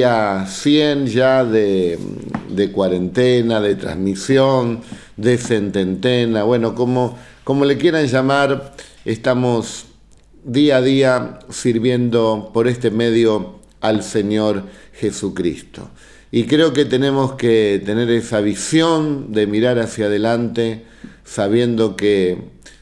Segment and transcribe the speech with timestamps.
[0.00, 1.98] día 100 ya de,
[2.72, 4.82] cuarentena, de transmisión,
[5.16, 8.74] de cententena, bueno, como, como le quieran llamar,
[9.04, 9.86] estamos
[10.44, 15.90] día a día sirviendo por este medio al Señor Jesucristo.
[16.30, 20.84] Y creo que tenemos que tener esa visión de mirar hacia adelante,
[21.24, 22.38] sabiendo que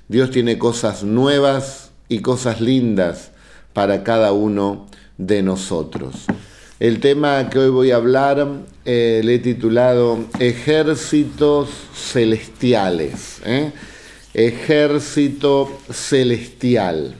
[0.08, 3.30] Dios tiene cosas nuevas y cosas lindas
[3.72, 4.86] para cada uno
[5.16, 6.26] de nosotros.
[6.78, 8.46] El tema que hoy voy a hablar
[8.84, 13.40] eh, le he titulado Ejércitos Celestiales.
[13.46, 13.72] ¿eh?
[14.34, 17.14] Ejército celestial,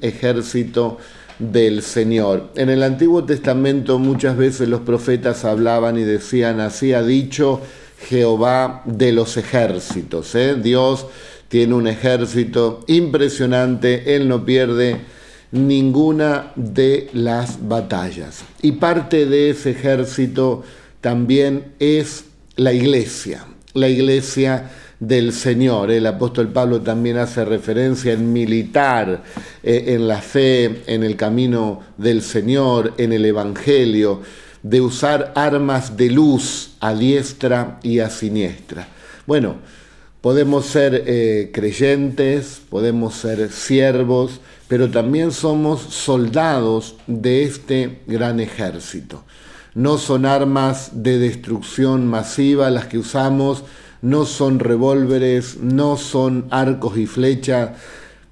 [0.00, 0.98] ejército
[1.38, 2.50] del Señor.
[2.56, 7.60] En el Antiguo Testamento muchas veces los profetas hablaban y decían, así ha dicho
[8.08, 10.34] Jehová de los ejércitos.
[10.34, 10.56] ¿eh?
[10.60, 11.06] Dios
[11.48, 14.96] tiene un ejército impresionante, Él no pierde
[15.52, 18.44] ninguna de las batallas.
[18.62, 20.62] Y parte de ese ejército
[21.00, 22.24] también es
[22.56, 25.90] la iglesia, la iglesia del Señor.
[25.90, 29.22] El apóstol Pablo también hace referencia en militar,
[29.62, 34.22] eh, en la fe, en el camino del Señor, en el Evangelio,
[34.62, 38.88] de usar armas de luz a diestra y a siniestra.
[39.26, 39.56] Bueno,
[40.20, 49.24] podemos ser eh, creyentes, podemos ser siervos, pero también somos soldados de este gran ejército.
[49.74, 53.64] No son armas de destrucción masiva las que usamos,
[54.02, 57.70] no son revólveres, no son arcos y flechas,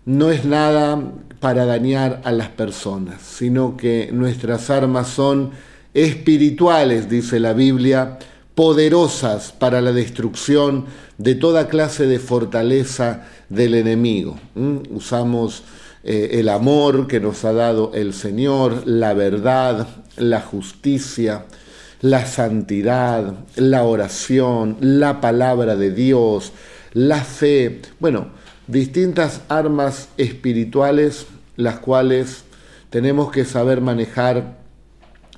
[0.06, 1.00] no es nada
[1.40, 5.50] para dañar a las personas, sino que nuestras armas son
[5.92, 8.18] espirituales, dice la Biblia,
[8.54, 10.86] poderosas para la destrucción
[11.18, 14.38] de toda clase de fortaleza del enemigo.
[14.90, 15.64] Usamos
[16.04, 21.46] eh, el amor que nos ha dado el Señor, la verdad, la justicia,
[22.00, 26.52] la santidad, la oración, la palabra de Dios,
[26.92, 28.28] la fe, bueno,
[28.66, 31.26] distintas armas espirituales
[31.56, 32.44] las cuales
[32.90, 34.58] tenemos que saber manejar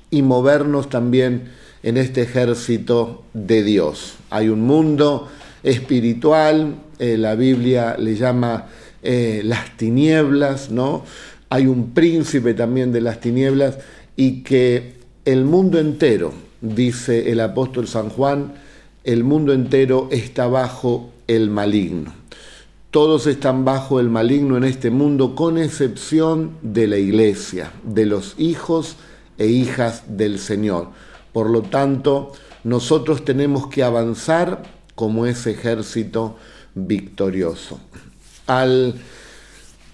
[0.09, 1.51] y movernos también
[1.83, 4.15] en este ejército de Dios.
[4.29, 5.29] Hay un mundo
[5.63, 8.67] espiritual, eh, la Biblia le llama
[9.03, 11.03] eh, las tinieblas, ¿no?
[11.49, 13.77] Hay un príncipe también de las tinieblas
[14.15, 18.53] y que el mundo entero, dice el apóstol San Juan,
[19.03, 22.13] el mundo entero está bajo el maligno.
[22.91, 28.35] Todos están bajo el maligno en este mundo, con excepción de la iglesia, de los
[28.37, 28.95] hijos
[29.37, 30.89] e hijas del Señor.
[31.31, 32.31] Por lo tanto,
[32.63, 34.63] nosotros tenemos que avanzar
[34.95, 36.37] como ese ejército
[36.73, 37.79] victorioso.
[38.47, 38.95] Al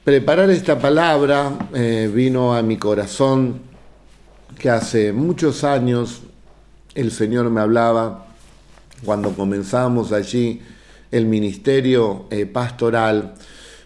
[0.03, 3.61] preparar esta palabra eh, vino a mi corazón
[4.59, 6.21] que hace muchos años
[6.93, 8.27] el Señor me hablaba
[9.03, 10.61] cuando comenzamos allí
[11.09, 13.33] el ministerio eh, pastoral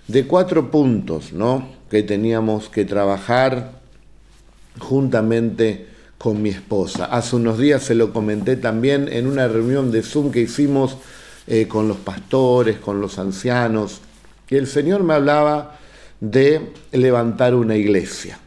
[0.10, 1.70] de cuatro puntos ¿no?
[1.90, 3.80] que teníamos que trabajar
[4.80, 7.06] juntamente con mi esposa.
[7.06, 10.98] Hace unos días se lo comenté también en una reunión de Zoom que hicimos
[11.48, 14.02] eh, con los pastores, con los ancianos,
[14.48, 15.78] que el Señor me hablaba
[16.20, 18.40] de levantar una iglesia.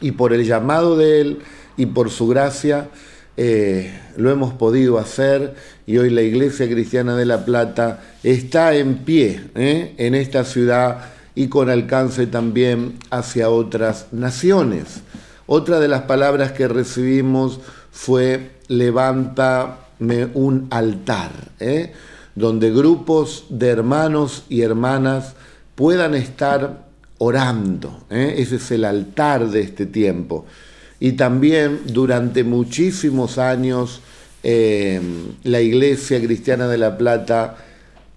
[0.00, 1.38] Y por el llamado de Él
[1.76, 2.88] y por su gracia
[3.36, 5.54] eh, lo hemos podido hacer
[5.86, 9.94] y hoy la Iglesia Cristiana de La Plata está en pie ¿eh?
[9.96, 10.98] en esta ciudad
[11.34, 15.00] y con alcance también hacia otras naciones.
[15.46, 17.60] Otra de las palabras que recibimos
[17.90, 21.30] fue levántame un altar.
[21.58, 21.92] ¿eh?
[22.34, 25.34] Donde grupos de hermanos y hermanas
[25.74, 26.86] puedan estar
[27.18, 28.04] orando.
[28.10, 28.34] ¿eh?
[28.38, 30.46] Ese es el altar de este tiempo.
[30.98, 34.00] Y también durante muchísimos años
[34.42, 35.00] eh,
[35.44, 37.56] la Iglesia Cristiana de La Plata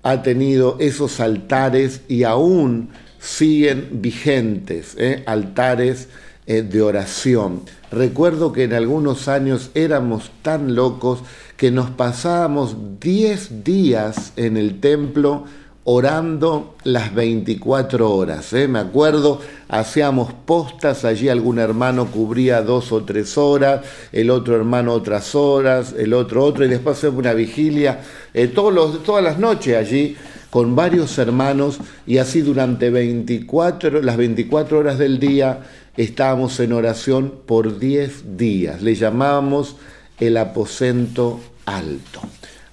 [0.04, 2.90] ha tenido esos altares y aún
[3.20, 5.24] siguen vigentes, ¿eh?
[5.26, 6.10] altares
[6.46, 7.62] de oración.
[7.92, 11.24] Recuerdo que en algunos años éramos tan locos
[11.58, 15.46] que nos pasábamos 10 días en el templo
[15.88, 18.52] orando las 24 horas.
[18.54, 18.68] ¿eh?
[18.68, 24.94] Me acuerdo, hacíamos postas, allí algún hermano cubría dos o tres horas, el otro hermano
[24.94, 28.02] otras horas, el otro otro, y después hacíamos una vigilia
[28.34, 30.18] eh, todos los, todas las noches allí
[30.50, 35.60] con varios hermanos y así durante 24, las 24 horas del día
[35.98, 38.82] estábamos en oración por 10 días.
[38.82, 39.76] Le llamábamos
[40.20, 42.22] el aposento alto.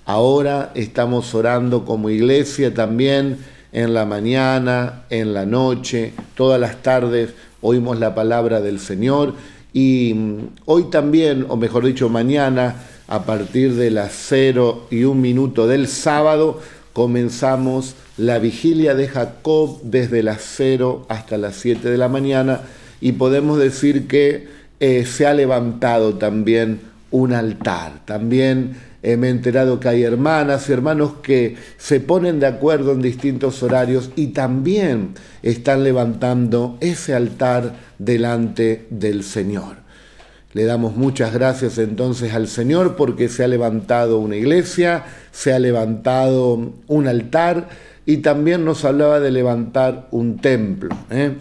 [0.04, 3.38] Ahora estamos orando como iglesia también
[3.72, 7.30] en la mañana, en la noche, todas las tardes
[7.62, 9.34] oímos la palabra del Señor
[9.72, 15.20] Y mm, hoy también, o mejor dicho, mañana, a partir de las 0 y un
[15.22, 16.60] minuto del sábado,
[16.92, 22.60] comenzamos la vigilia de Jacob desde las 0 hasta las 7 de la mañana
[23.00, 24.48] y podemos decir que
[24.80, 28.00] eh, se ha levantado también un altar.
[28.04, 32.92] También eh, me he enterado que hay hermanas y hermanos que se ponen de acuerdo
[32.92, 39.82] en distintos horarios y también están levantando ese altar delante del Señor.
[40.52, 45.58] Le damos muchas gracias entonces al Señor porque se ha levantado una iglesia, se ha
[45.58, 47.68] levantado un altar
[48.04, 50.94] y también nos hablaba de levantar un templo.
[51.10, 51.32] ¿eh?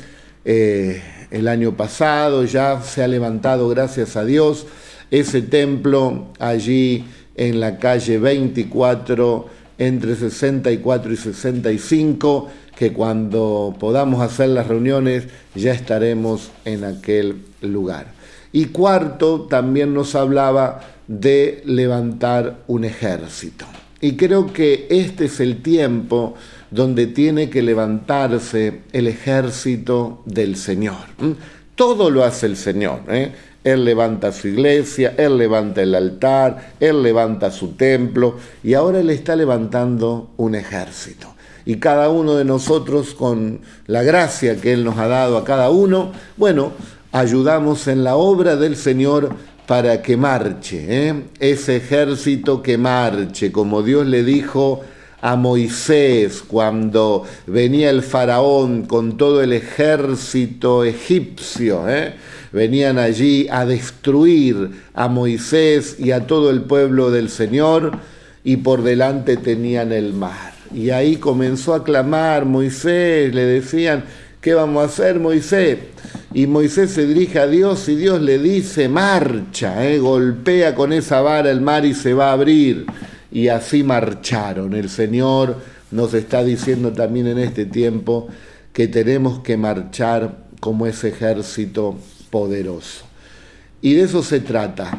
[0.45, 4.65] Eh, el año pasado ya se ha levantado, gracias a Dios,
[5.11, 7.05] ese templo allí
[7.35, 9.45] en la calle 24
[9.77, 15.25] entre 64 y 65, que cuando podamos hacer las reuniones
[15.55, 18.13] ya estaremos en aquel lugar.
[18.53, 23.65] Y cuarto, también nos hablaba de levantar un ejército.
[24.01, 26.35] Y creo que este es el tiempo
[26.69, 30.97] donde tiene que levantarse el ejército del Señor.
[31.75, 33.01] Todo lo hace el Señor.
[33.09, 33.31] ¿eh?
[33.63, 39.09] Él levanta su iglesia, Él levanta el altar, Él levanta su templo y ahora Él
[39.09, 41.35] está levantando un ejército.
[41.63, 45.69] Y cada uno de nosotros, con la gracia que Él nos ha dado a cada
[45.69, 46.71] uno, bueno,
[47.11, 49.35] ayudamos en la obra del Señor
[49.67, 51.23] para que marche, ¿eh?
[51.39, 54.81] ese ejército que marche, como Dios le dijo
[55.21, 61.87] a Moisés cuando venía el faraón con todo el ejército egipcio.
[61.87, 62.15] ¿eh?
[62.51, 67.91] Venían allí a destruir a Moisés y a todo el pueblo del Señor
[68.43, 70.53] y por delante tenían el mar.
[70.73, 74.05] Y ahí comenzó a clamar Moisés, le decían,
[74.41, 75.77] ¿qué vamos a hacer Moisés?
[76.33, 79.99] Y Moisés se dirige a Dios y Dios le dice, marcha, ¿eh?
[79.99, 82.85] golpea con esa vara el mar y se va a abrir
[83.31, 84.73] y así marcharon.
[84.73, 85.57] El Señor
[85.91, 88.27] nos está diciendo también en este tiempo
[88.73, 91.97] que tenemos que marchar como ese ejército
[92.29, 93.05] poderoso.
[93.81, 94.97] Y de eso se trata.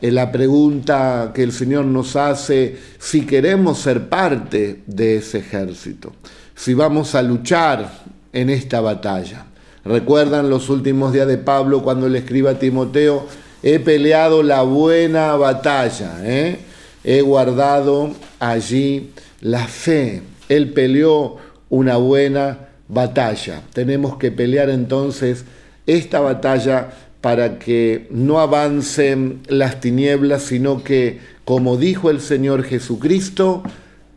[0.00, 6.12] La pregunta que el Señor nos hace si queremos ser parte de ese ejército,
[6.54, 7.90] si vamos a luchar
[8.32, 9.46] en esta batalla.
[9.84, 13.26] Recuerdan los últimos días de Pablo cuando le escribe a Timoteo,
[13.62, 16.18] he peleado la buena batalla.
[16.22, 16.58] ¿eh?
[17.06, 18.10] He guardado
[18.40, 20.22] allí la fe.
[20.48, 21.36] Él peleó
[21.70, 23.62] una buena batalla.
[23.72, 25.44] Tenemos que pelear entonces
[25.86, 33.62] esta batalla para que no avancen las tinieblas, sino que, como dijo el Señor Jesucristo,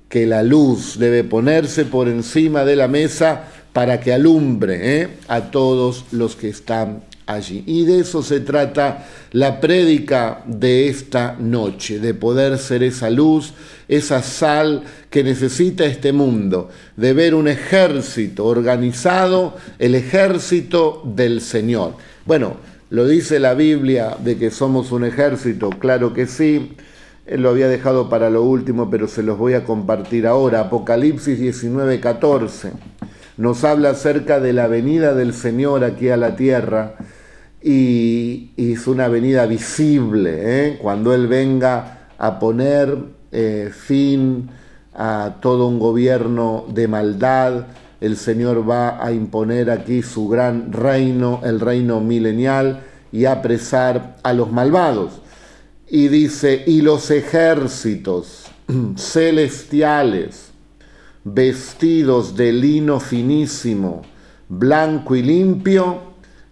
[0.09, 5.07] que la luz debe ponerse por encima de la mesa para que alumbre ¿eh?
[5.27, 7.63] a todos los que están allí.
[7.65, 13.53] Y de eso se trata la prédica de esta noche, de poder ser esa luz,
[13.87, 21.93] esa sal que necesita este mundo, de ver un ejército organizado, el ejército del Señor.
[22.25, 22.57] Bueno,
[22.89, 26.73] lo dice la Biblia de que somos un ejército, claro que sí.
[27.27, 30.61] Él lo había dejado para lo último, pero se los voy a compartir ahora.
[30.61, 32.71] Apocalipsis 19, 14
[33.39, 36.95] nos habla acerca de la venida del Señor aquí a la tierra
[37.61, 40.79] y, es una venida visible, ¿eh?
[40.81, 42.97] cuando Él venga a poner
[43.31, 44.49] eh, fin
[44.93, 47.67] a todo un gobierno de maldad,
[48.01, 54.33] el Señor va a imponer aquí su gran reino, el reino milenial, y apresar a
[54.33, 55.21] los malvados.
[55.87, 58.45] Y dice, y los ejércitos
[58.95, 60.51] celestiales,
[61.23, 64.03] vestidos de lino finísimo,
[64.47, 66.08] blanco y limpio,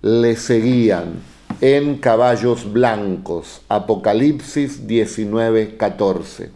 [0.07, 1.15] le seguían
[1.59, 3.61] en caballos blancos.
[3.67, 6.49] Apocalipsis 19, 14.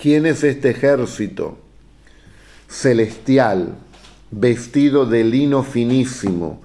[0.00, 1.58] ¿Quién es este ejército
[2.68, 3.74] celestial,
[4.30, 6.62] vestido de lino finísimo,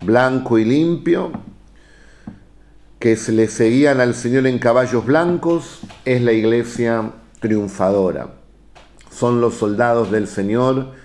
[0.00, 1.32] blanco y limpio,
[2.98, 5.80] que le seguían al Señor en caballos blancos?
[6.06, 8.30] Es la iglesia triunfadora.
[9.10, 11.04] Son los soldados del Señor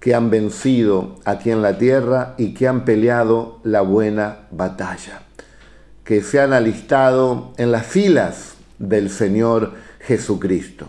[0.00, 5.22] que han vencido aquí en la tierra y que han peleado la buena batalla,
[6.04, 10.88] que se han alistado en las filas del Señor Jesucristo.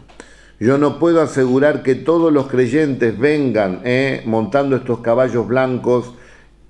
[0.60, 6.14] Yo no puedo asegurar que todos los creyentes vengan eh, montando estos caballos blancos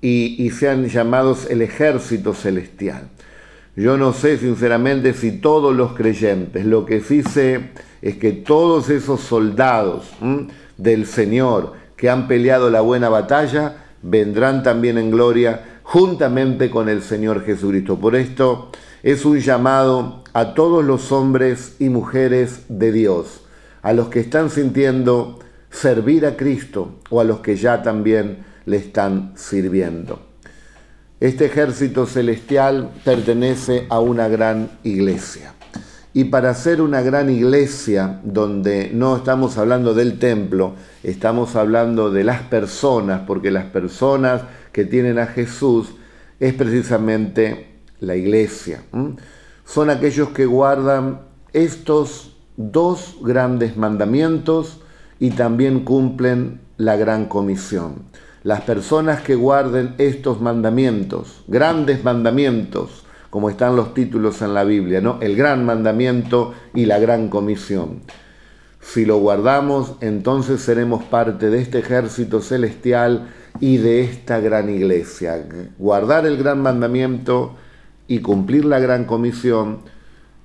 [0.00, 3.08] y, y sean llamados el ejército celestial.
[3.76, 7.70] Yo no sé sinceramente si todos los creyentes, lo que sí sé
[8.02, 10.10] es que todos esos soldados
[10.76, 17.02] del Señor, que han peleado la buena batalla vendrán también en gloria juntamente con el
[17.02, 18.00] Señor Jesucristo.
[18.00, 18.70] Por esto
[19.02, 23.42] es un llamado a todos los hombres y mujeres de Dios,
[23.82, 25.40] a los que están sintiendo
[25.70, 30.22] servir a Cristo o a los que ya también le están sirviendo.
[31.20, 35.52] Este ejército celestial pertenece a una gran iglesia.
[36.14, 42.24] Y para ser una gran iglesia, donde no estamos hablando del templo, estamos hablando de
[42.24, 44.42] las personas, porque las personas
[44.72, 45.94] que tienen a Jesús
[46.38, 48.82] es precisamente la iglesia.
[49.64, 51.20] Son aquellos que guardan
[51.52, 54.80] estos dos grandes mandamientos
[55.18, 58.04] y también cumplen la gran comisión.
[58.42, 65.00] Las personas que guarden estos mandamientos, grandes mandamientos, como están los títulos en la Biblia,
[65.00, 65.18] ¿no?
[65.20, 68.00] El gran mandamiento y la gran comisión.
[68.80, 73.28] Si lo guardamos, entonces seremos parte de este ejército celestial
[73.60, 75.46] y de esta gran iglesia.
[75.78, 77.56] Guardar el gran mandamiento
[78.08, 79.80] y cumplir la gran comisión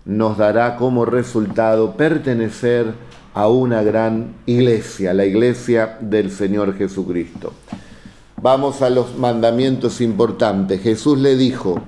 [0.05, 2.93] nos dará como resultado pertenecer
[3.33, 7.53] a una gran iglesia, la iglesia del Señor Jesucristo.
[8.41, 10.81] Vamos a los mandamientos importantes.
[10.81, 11.81] Jesús le dijo,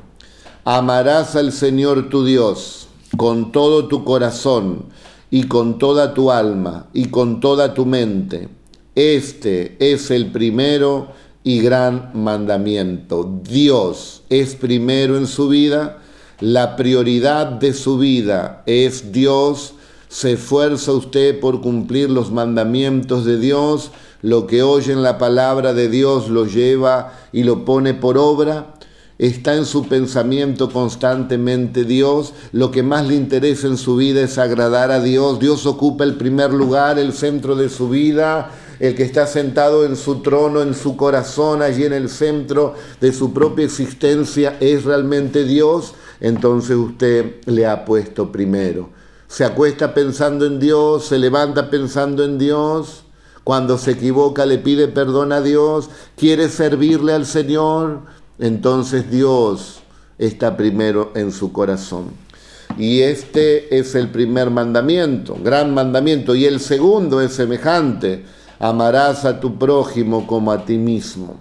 [0.66, 4.86] Amarás al Señor tu Dios con todo tu corazón
[5.30, 8.50] y con toda tu alma y con toda tu mente.
[8.96, 11.10] Este es el primero
[11.44, 13.42] y gran mandamiento.
[13.44, 16.00] Dios es primero en su vida,
[16.40, 19.74] la prioridad de su vida es Dios.
[20.08, 23.92] Se esfuerza usted por cumplir los mandamientos de Dios,
[24.22, 28.74] lo que oye en la palabra de Dios lo lleva y lo pone por obra
[29.20, 34.38] está en su pensamiento constantemente Dios, lo que más le interesa en su vida es
[34.38, 39.04] agradar a Dios, Dios ocupa el primer lugar, el centro de su vida, el que
[39.04, 43.66] está sentado en su trono, en su corazón, allí en el centro de su propia
[43.66, 48.90] existencia, es realmente Dios, entonces usted le ha puesto primero.
[49.28, 53.04] Se acuesta pensando en Dios, se levanta pensando en Dios,
[53.44, 58.02] cuando se equivoca le pide perdón a Dios, quiere servirle al Señor,
[58.40, 59.80] entonces Dios
[60.18, 62.12] está primero en su corazón.
[62.78, 66.36] Y este es el primer mandamiento, gran mandamiento.
[66.36, 68.26] Y el segundo es semejante,
[68.60, 71.38] amarás a tu prójimo como a ti mismo.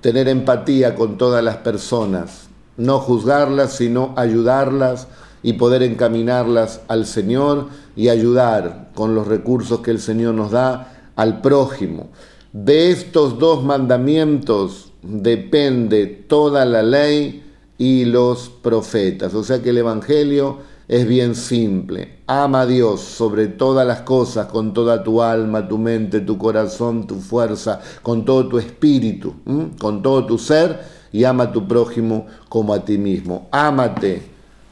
[0.00, 5.08] Tener empatía con todas las personas, no juzgarlas, sino ayudarlas
[5.42, 11.10] y poder encaminarlas al Señor y ayudar con los recursos que el Señor nos da
[11.16, 12.10] al prójimo.
[12.52, 17.42] De estos dos mandamientos depende toda la ley
[17.78, 19.34] y los profetas.
[19.34, 22.18] O sea que el Evangelio es bien simple.
[22.26, 27.06] Ama a Dios sobre todas las cosas, con toda tu alma, tu mente, tu corazón,
[27.06, 29.34] tu fuerza, con todo tu espíritu,
[29.80, 30.80] con todo tu ser,
[31.12, 33.48] y ama a tu prójimo como a ti mismo.
[33.50, 34.22] Ámate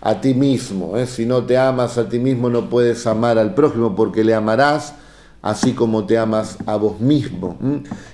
[0.01, 0.97] a ti mismo.
[0.97, 1.07] ¿eh?
[1.07, 4.95] Si no te amas a ti mismo, no puedes amar al prójimo porque le amarás
[5.43, 7.59] así como te amas a vos mismo.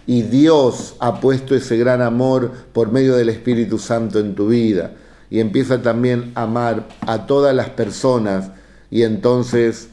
[0.07, 4.95] Y Dios ha puesto ese gran amor por medio del Espíritu Santo en tu vida.
[5.29, 8.51] Y empieza también a amar a todas las personas
[8.91, 9.89] y entonces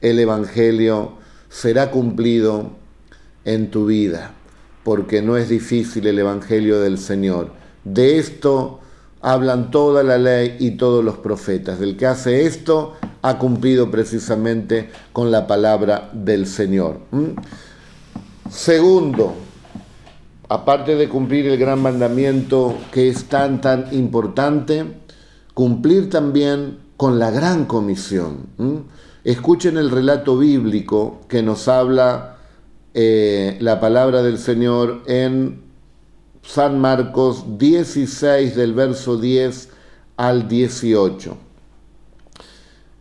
[0.00, 1.12] el Evangelio
[1.48, 2.72] será cumplido
[3.44, 4.32] en tu vida,
[4.82, 7.52] porque no es difícil el Evangelio del Señor.
[7.84, 8.80] De esto
[9.24, 11.80] hablan toda la ley y todos los profetas.
[11.80, 17.00] Del que hace esto ha cumplido precisamente con la palabra del Señor.
[18.50, 19.32] Segundo,
[20.50, 24.84] aparte de cumplir el gran mandamiento que es tan, tan importante,
[25.54, 28.46] cumplir también con la gran comisión.
[29.24, 32.36] Escuchen el relato bíblico que nos habla
[32.92, 35.63] eh, la palabra del Señor en
[36.46, 39.70] San Marcos 16 del verso 10
[40.18, 41.36] al 18.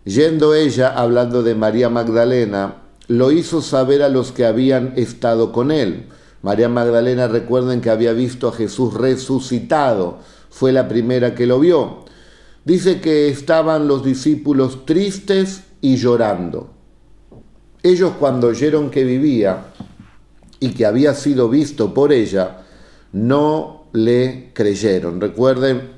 [0.05, 5.71] Yendo ella, hablando de María Magdalena, lo hizo saber a los que habían estado con
[5.71, 6.07] él.
[6.41, 10.19] María Magdalena, recuerden que había visto a Jesús resucitado,
[10.49, 12.05] fue la primera que lo vio.
[12.63, 16.71] Dice que estaban los discípulos tristes y llorando.
[17.83, 19.65] Ellos cuando oyeron que vivía
[20.61, 22.63] y que había sido visto por ella,
[23.13, 25.21] no le creyeron.
[25.21, 25.91] Recuerden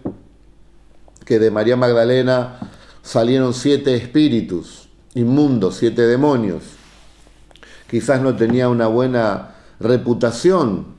[1.25, 2.60] que de María Magdalena
[3.01, 6.63] salieron siete espíritus inmundos, siete demonios.
[7.89, 10.95] Quizás no tenía una buena reputación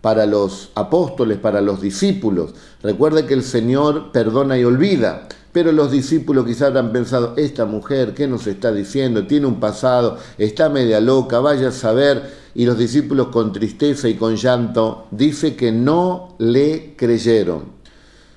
[0.00, 2.54] para los apóstoles, para los discípulos.
[2.82, 8.14] Recuerde que el Señor perdona y olvida, pero los discípulos quizás habrán pensado, esta mujer,
[8.14, 9.26] ¿qué nos está diciendo?
[9.26, 12.38] Tiene un pasado, está media loca, vaya a saber.
[12.54, 17.64] Y los discípulos con tristeza y con llanto dice que no le creyeron.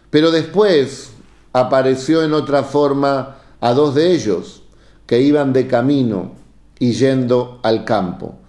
[0.10, 1.12] Pero después
[1.52, 4.64] apareció en otra forma a dos de ellos
[5.06, 6.34] que iban de camino
[6.80, 8.40] y yendo al campo.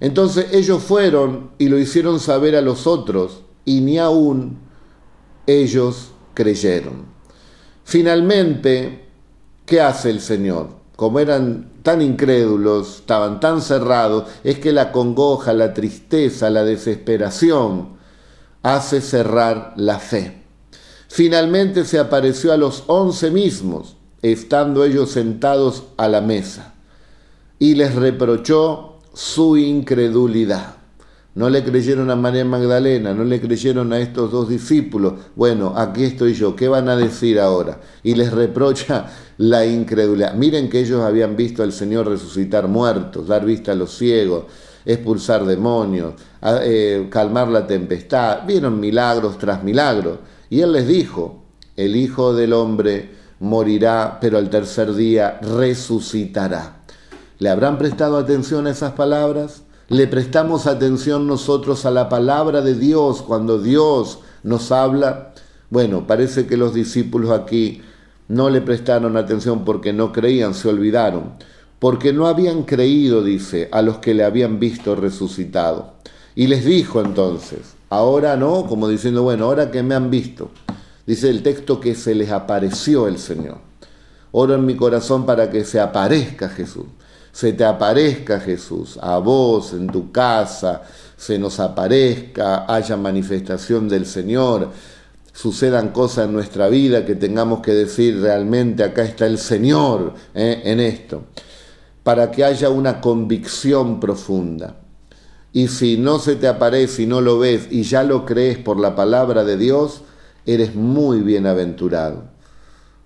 [0.00, 4.58] Entonces ellos fueron y lo hicieron saber a los otros y ni aún
[5.46, 7.17] ellos creyeron.
[7.88, 9.06] Finalmente,
[9.64, 10.68] ¿qué hace el Señor?
[10.94, 17.96] Como eran tan incrédulos, estaban tan cerrados, es que la congoja, la tristeza, la desesperación
[18.62, 20.42] hace cerrar la fe.
[21.08, 26.74] Finalmente se apareció a los once mismos, estando ellos sentados a la mesa,
[27.58, 30.77] y les reprochó su incredulidad.
[31.38, 35.12] No le creyeron a María Magdalena, no le creyeron a estos dos discípulos.
[35.36, 37.78] Bueno, aquí estoy yo, ¿qué van a decir ahora?
[38.02, 40.34] Y les reprocha la incredulidad.
[40.34, 44.46] Miren que ellos habían visto al Señor resucitar muertos, dar vista a los ciegos,
[44.84, 48.40] expulsar demonios, eh, calmar la tempestad.
[48.44, 50.18] Vieron milagros tras milagros.
[50.50, 51.44] Y Él les dijo,
[51.76, 56.80] el Hijo del Hombre morirá, pero al tercer día resucitará.
[57.38, 59.62] ¿Le habrán prestado atención a esas palabras?
[59.88, 65.32] Le prestamos atención nosotros a la palabra de Dios cuando Dios nos habla.
[65.70, 67.80] Bueno, parece que los discípulos aquí
[68.28, 71.32] no le prestaron atención porque no creían, se olvidaron,
[71.78, 75.94] porque no habían creído, dice, a los que le habían visto resucitado.
[76.34, 80.50] Y les dijo entonces, ahora no, como diciendo, bueno, ahora que me han visto,
[81.06, 83.56] dice el texto que se les apareció el Señor.
[84.32, 86.84] Oro en mi corazón para que se aparezca Jesús
[87.38, 90.82] se te aparezca Jesús, a vos, en tu casa,
[91.16, 94.70] se nos aparezca, haya manifestación del Señor,
[95.32, 100.62] sucedan cosas en nuestra vida que tengamos que decir realmente acá está el Señor ¿eh?
[100.64, 101.26] en esto,
[102.02, 104.74] para que haya una convicción profunda.
[105.52, 108.80] Y si no se te aparece y no lo ves y ya lo crees por
[108.80, 110.02] la palabra de Dios,
[110.44, 112.24] eres muy bienaventurado.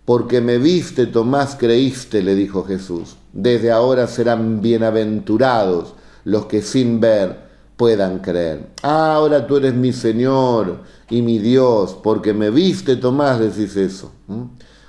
[0.06, 3.16] Porque me viste, Tomás, creíste, le dijo Jesús.
[3.32, 8.66] Desde ahora serán bienaventurados los que sin ver puedan creer.
[8.82, 14.12] Ah, ahora tú eres mi Señor y mi Dios, porque me viste, Tomás, decís eso.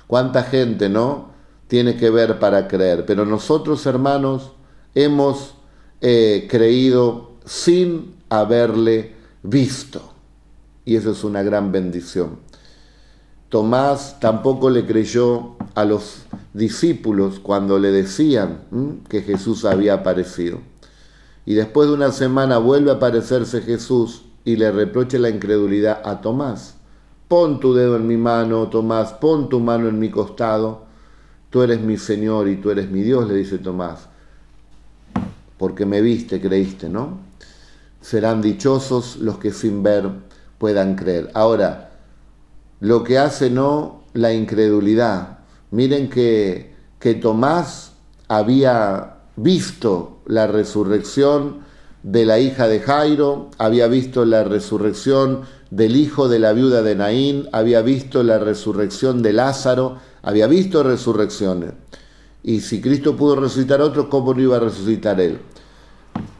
[0.06, 1.30] ¿Cuánta gente, no?
[1.66, 3.04] Tiene que ver para creer.
[3.06, 4.52] Pero nosotros, hermanos,
[4.94, 5.54] hemos
[6.00, 10.12] eh, creído sin haberle visto.
[10.84, 12.38] Y eso es una gran bendición.
[13.48, 16.23] Tomás tampoco le creyó a los
[16.54, 18.60] discípulos cuando le decían
[19.08, 20.60] que Jesús había aparecido.
[21.44, 26.20] Y después de una semana vuelve a aparecerse Jesús y le reprocha la incredulidad a
[26.20, 26.76] Tomás.
[27.28, 30.84] Pon tu dedo en mi mano, Tomás, pon tu mano en mi costado.
[31.50, 34.08] Tú eres mi Señor y tú eres mi Dios, le dice Tomás.
[35.58, 37.18] Porque me viste, creíste, ¿no?
[38.00, 40.08] Serán dichosos los que sin ver
[40.58, 41.30] puedan creer.
[41.34, 41.90] Ahora,
[42.80, 45.38] lo que hace no la incredulidad.
[45.74, 47.94] Miren que, que Tomás
[48.28, 51.64] había visto la resurrección
[52.04, 55.40] de la hija de Jairo, había visto la resurrección
[55.72, 60.84] del hijo de la viuda de Naín, había visto la resurrección de Lázaro, había visto
[60.84, 61.72] resurrecciones.
[62.44, 65.40] Y si Cristo pudo resucitar a otros, ¿cómo no iba a resucitar él?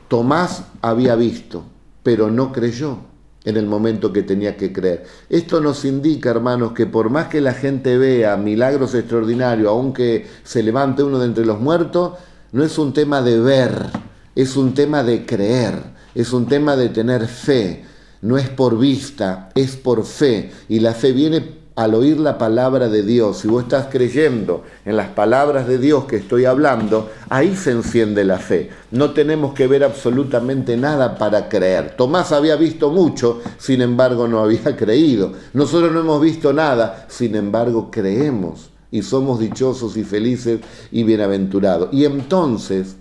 [0.07, 1.64] Tomás había visto,
[2.05, 2.99] pero no creyó
[3.44, 5.04] en el momento que tenía que creer.
[5.28, 10.62] Esto nos indica, hermanos, que por más que la gente vea milagros extraordinarios, aunque se
[10.62, 12.14] levante uno de entre los muertos,
[12.52, 13.90] no es un tema de ver,
[14.35, 15.74] es un tema de creer,
[16.14, 17.85] es un tema de tener fe.
[18.22, 20.50] No es por vista, es por fe.
[20.68, 24.96] Y la fe viene al oír la palabra de Dios, si vos estás creyendo en
[24.96, 28.70] las palabras de Dios que estoy hablando, ahí se enciende la fe.
[28.92, 31.96] No tenemos que ver absolutamente nada para creer.
[31.96, 35.32] Tomás había visto mucho, sin embargo no había creído.
[35.52, 40.60] Nosotros no hemos visto nada, sin embargo creemos y somos dichosos y felices
[40.92, 41.88] y bienaventurados.
[41.92, 42.94] Y entonces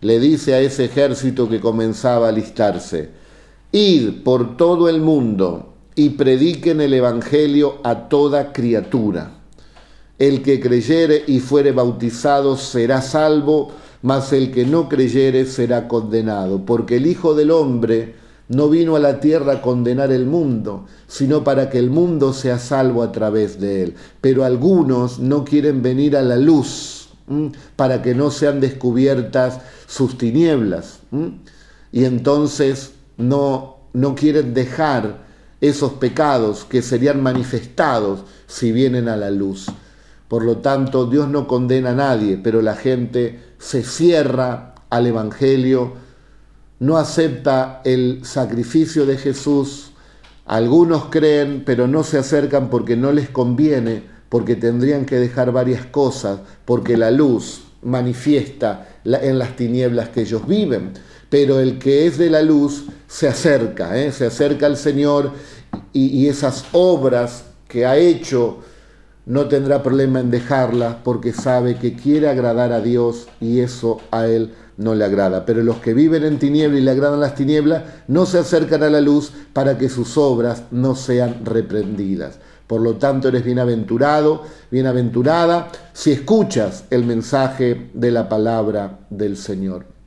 [0.00, 3.10] le dice a ese ejército que comenzaba a alistarse,
[3.70, 5.67] id por todo el mundo
[5.98, 9.32] y prediquen el Evangelio a toda criatura.
[10.16, 16.64] El que creyere y fuere bautizado será salvo, mas el que no creyere será condenado,
[16.64, 18.14] porque el Hijo del Hombre
[18.46, 22.60] no vino a la tierra a condenar el mundo, sino para que el mundo sea
[22.60, 23.94] salvo a través de él.
[24.20, 27.08] Pero algunos no quieren venir a la luz
[27.74, 31.00] para que no sean descubiertas sus tinieblas.
[31.90, 35.26] Y entonces no, no quieren dejar
[35.60, 39.66] esos pecados que serían manifestados si vienen a la luz.
[40.28, 45.94] Por lo tanto, Dios no condena a nadie, pero la gente se cierra al Evangelio,
[46.78, 49.90] no acepta el sacrificio de Jesús.
[50.44, 55.86] Algunos creen, pero no se acercan porque no les conviene, porque tendrían que dejar varias
[55.86, 60.92] cosas, porque la luz manifiesta en las tinieblas que ellos viven.
[61.30, 64.12] Pero el que es de la luz se acerca, ¿eh?
[64.12, 65.32] se acerca al Señor
[65.92, 68.60] y, y esas obras que ha hecho
[69.26, 74.26] no tendrá problema en dejarlas porque sabe que quiere agradar a Dios y eso a
[74.26, 75.44] Él no le agrada.
[75.44, 78.88] Pero los que viven en tiniebla y le agradan las tinieblas no se acercan a
[78.88, 82.38] la luz para que sus obras no sean reprendidas.
[82.66, 89.97] Por lo tanto, eres bienaventurado, bienaventurada, si escuchas el mensaje de la palabra del Señor.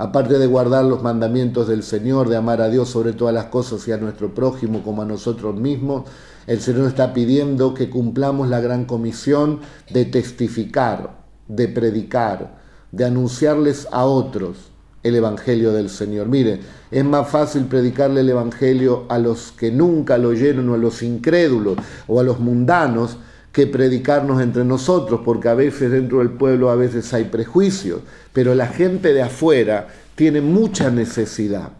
[0.00, 3.86] Aparte de guardar los mandamientos del Señor, de amar a Dios sobre todas las cosas
[3.86, 6.04] y a nuestro prójimo como a nosotros mismos,
[6.46, 9.60] el Señor está pidiendo que cumplamos la gran comisión
[9.90, 14.70] de testificar, de predicar, de anunciarles a otros
[15.02, 16.28] el Evangelio del Señor.
[16.28, 16.60] Mire,
[16.90, 21.02] es más fácil predicarle el Evangelio a los que nunca lo oyeron o a los
[21.02, 21.76] incrédulos
[22.08, 23.18] o a los mundanos
[23.52, 28.00] que predicarnos entre nosotros, porque a veces dentro del pueblo a veces hay prejuicios,
[28.32, 31.70] pero la gente de afuera tiene mucha necesidad.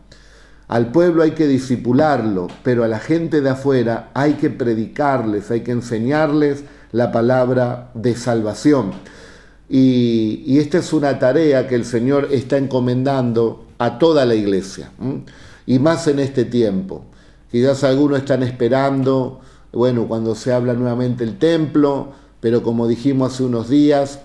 [0.66, 5.62] Al pueblo hay que disipularlo, pero a la gente de afuera hay que predicarles, hay
[5.62, 8.92] que enseñarles la palabra de salvación.
[9.68, 14.90] Y, esta es una tarea que el Señor está encomendando a toda la iglesia,
[15.66, 17.04] y más en este tiempo.
[17.50, 19.40] Quizás algunos están esperando,
[19.72, 22.08] bueno, cuando se habla nuevamente el templo,
[22.40, 24.20] pero como dijimos hace unos días,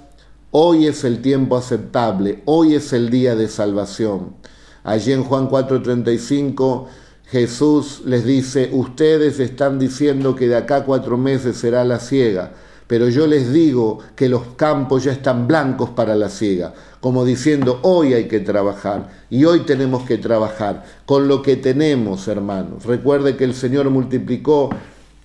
[0.52, 4.36] hoy es el tiempo aceptable, hoy es el día de salvación.
[4.84, 6.86] Allí en Juan 4:35
[7.26, 12.54] Jesús les dice, ustedes están diciendo que de acá cuatro meses será la ciega
[12.88, 17.80] pero yo les digo que los campos ya están blancos para la siega, como diciendo,
[17.82, 22.86] hoy hay que trabajar y hoy tenemos que trabajar con lo que tenemos, hermanos.
[22.86, 24.70] Recuerde que el Señor multiplicó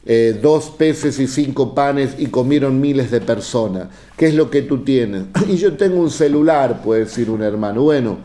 [0.07, 3.89] eh, dos peces y cinco panes y comieron miles de personas.
[4.17, 5.25] ¿Qué es lo que tú tienes?
[5.49, 7.83] Y yo tengo un celular, puede decir un hermano.
[7.83, 8.19] Bueno,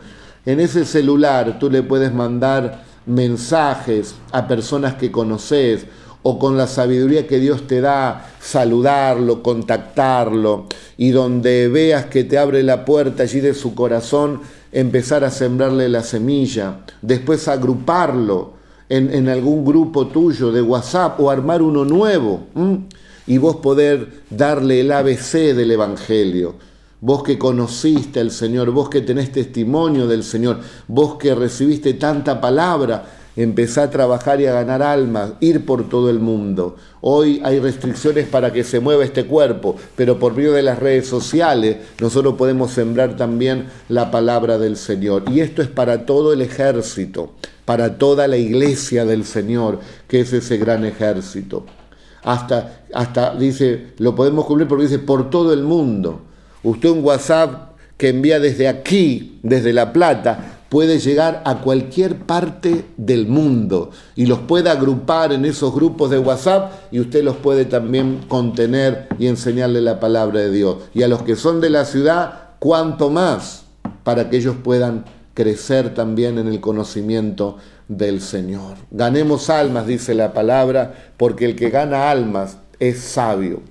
[0.46, 5.86] en ese celular tú le puedes mandar mensajes a personas que conoces
[6.22, 12.36] o con la sabiduría que Dios te da, saludarlo, contactarlo, y donde veas que te
[12.36, 14.40] abre la puerta allí de su corazón,
[14.72, 18.55] empezar a sembrarle la semilla, después agruparlo
[18.88, 22.46] en, algún grupo tuyo de WhatsApp o armar uno nuevo,
[23.26, 26.54] y vos poder darle el ABC del Evangelio.
[27.00, 32.40] Vos que conociste al Señor, vos que tenés testimonio del Señor, vos que recibiste tanta
[32.40, 33.04] palabra,
[33.36, 36.76] empezar a trabajar y a ganar almas, ir por todo el mundo.
[37.02, 41.06] Hoy hay restricciones para que se mueva este cuerpo, pero por medio de las redes
[41.06, 45.24] sociales nosotros podemos sembrar también la palabra del Señor.
[45.30, 47.34] Y esto es para todo el ejército,
[47.66, 51.66] para toda la iglesia del Señor, que es ese gran ejército.
[52.22, 56.22] Hasta, hasta dice, lo podemos cumplir porque dice por todo el mundo.
[56.62, 62.84] Usted un WhatsApp que envía desde aquí, desde La Plata, puede llegar a cualquier parte
[62.96, 67.64] del mundo y los puede agrupar en esos grupos de WhatsApp y usted los puede
[67.64, 70.78] también contener y enseñarle la palabra de Dios.
[70.94, 73.64] Y a los que son de la ciudad, cuanto más
[74.02, 78.76] para que ellos puedan crecer también en el conocimiento del Señor.
[78.90, 83.62] Ganemos almas, dice la palabra, porque el que gana almas es sabio.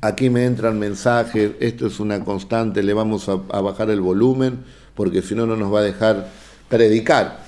[0.00, 4.60] Aquí me entran mensajes, esto es una constante, le vamos a, bajar el volumen
[4.94, 6.30] porque si no, no nos va a dejar
[6.68, 7.40] predicar.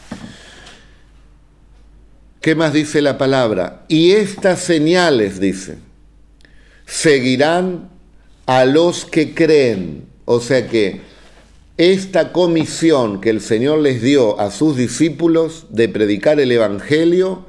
[2.41, 3.85] ¿Qué más dice la palabra?
[3.87, 5.79] Y estas señales, dice,
[6.87, 7.89] seguirán
[8.47, 10.07] a los que creen.
[10.25, 11.03] O sea que
[11.77, 17.47] esta comisión que el Señor les dio a sus discípulos de predicar el Evangelio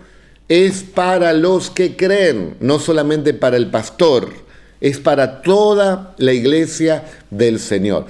[0.48, 4.51] es para los que creen, no solamente para el pastor
[4.82, 8.08] es para toda la iglesia del Señor.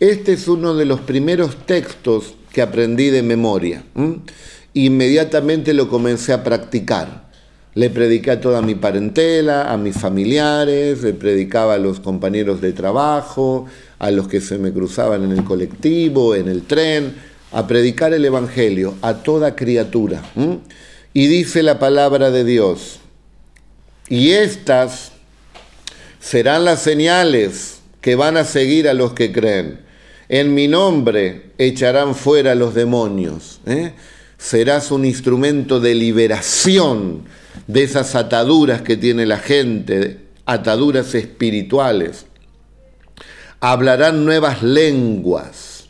[0.00, 3.84] Este es uno de los primeros textos que aprendí de memoria.
[4.72, 7.24] Inmediatamente lo comencé a practicar.
[7.74, 12.72] Le prediqué a toda mi parentela, a mis familiares, le predicaba a los compañeros de
[12.72, 13.66] trabajo,
[13.98, 17.14] a los que se me cruzaban en el colectivo, en el tren,
[17.52, 20.22] a predicar el Evangelio a toda criatura.
[21.12, 23.00] Y dice la palabra de Dios,
[24.08, 25.13] y estas
[26.24, 29.80] serán las señales que van a seguir a los que creen.
[30.30, 33.60] En mi nombre echarán fuera los demonios.
[33.66, 33.92] ¿eh?
[34.38, 37.24] Serás un instrumento de liberación
[37.66, 42.24] de esas ataduras que tiene la gente, ataduras espirituales.
[43.60, 45.88] Hablarán nuevas lenguas,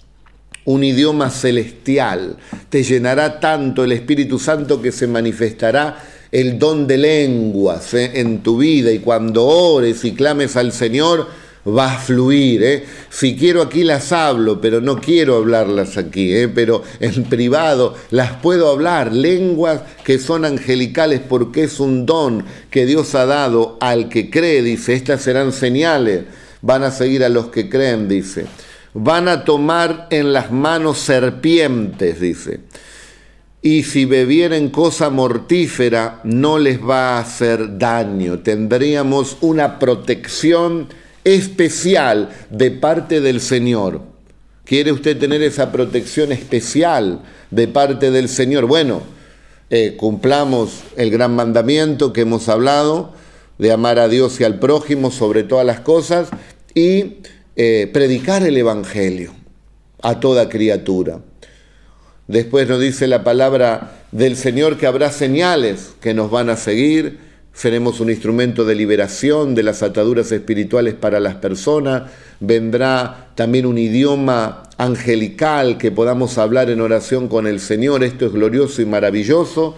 [0.64, 2.38] un idioma celestial.
[2.70, 6.02] Te llenará tanto el Espíritu Santo que se manifestará
[6.34, 8.10] el don de lenguas ¿eh?
[8.14, 11.28] en tu vida y cuando ores y clames al Señor,
[11.64, 12.64] va a fluir.
[12.64, 12.84] ¿eh?
[13.08, 16.48] Si quiero aquí las hablo, pero no quiero hablarlas aquí, ¿eh?
[16.48, 22.84] pero en privado las puedo hablar, lenguas que son angelicales porque es un don que
[22.84, 26.24] Dios ha dado al que cree, dice, estas serán señales,
[26.62, 28.46] van a seguir a los que creen, dice.
[28.92, 32.58] Van a tomar en las manos serpientes, dice.
[33.64, 38.40] Y si bebieren cosa mortífera, no les va a hacer daño.
[38.40, 40.88] Tendríamos una protección
[41.24, 44.02] especial de parte del Señor.
[44.66, 48.66] ¿Quiere usted tener esa protección especial de parte del Señor?
[48.66, 49.00] Bueno,
[49.70, 53.14] eh, cumplamos el gran mandamiento que hemos hablado
[53.56, 56.28] de amar a Dios y al prójimo sobre todas las cosas
[56.74, 57.14] y
[57.56, 59.32] eh, predicar el Evangelio
[60.02, 61.20] a toda criatura.
[62.26, 67.18] Después nos dice la palabra del Señor que habrá señales que nos van a seguir,
[67.52, 72.10] seremos un instrumento de liberación de las ataduras espirituales para las personas,
[72.40, 78.32] vendrá también un idioma angelical que podamos hablar en oración con el Señor, esto es
[78.32, 79.76] glorioso y maravilloso.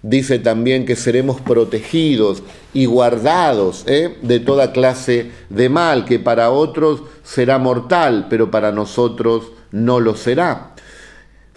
[0.00, 4.16] Dice también que seremos protegidos y guardados ¿eh?
[4.22, 10.14] de toda clase de mal, que para otros será mortal, pero para nosotros no lo
[10.14, 10.76] será.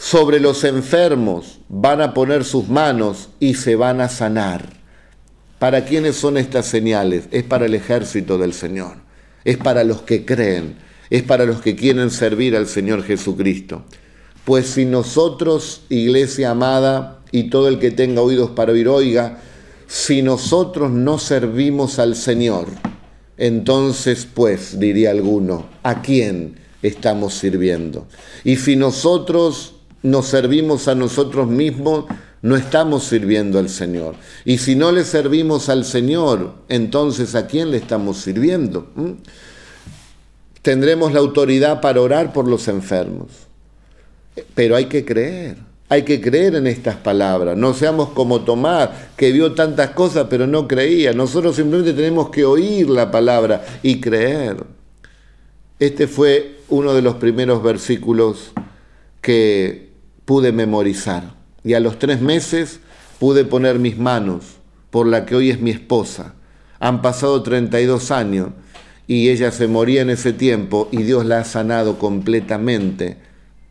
[0.04, 4.68] Sobre los enfermos van a poner sus manos y se van a sanar.
[5.60, 7.26] ¿Para quiénes son estas señales?
[7.30, 8.98] Es para el ejército del Señor,
[9.46, 10.76] es para los que creen,
[11.12, 13.86] es para los que quieren servir al Señor Jesucristo.
[14.44, 19.38] Pues si nosotros, iglesia amada, y todo el que tenga oídos para oír, oiga,
[19.86, 22.70] si nosotros no servimos al Señor,
[23.38, 28.08] entonces pues, diría alguno, ¿a quién estamos sirviendo?
[28.44, 32.06] Y si nosotros nos servimos a nosotros mismos,
[32.42, 34.16] no estamos sirviendo al Señor.
[34.46, 38.88] Y si no le servimos al Señor, entonces ¿a quién le estamos sirviendo?
[38.96, 39.12] ¿Mm?
[40.62, 43.28] Tendremos la autoridad para orar por los enfermos.
[44.56, 45.58] Pero hay que creer,
[45.90, 47.58] hay que creer en estas palabras.
[47.58, 51.14] No seamos como Tomás, que vio tantas cosas pero no creía.
[51.14, 54.64] Nosotros simplemente tenemos que oír la palabra y creer.
[55.80, 58.52] Este fue uno de los primeros versículos
[59.22, 59.91] que
[60.26, 62.80] pude memorizar y a los tres meses
[63.20, 64.46] pude poner mis manos
[64.90, 66.34] por la que hoy es mi esposa.
[66.80, 68.50] Han pasado 32 años
[69.08, 73.18] y ella se moría en ese tiempo y Dios la ha sanado completamente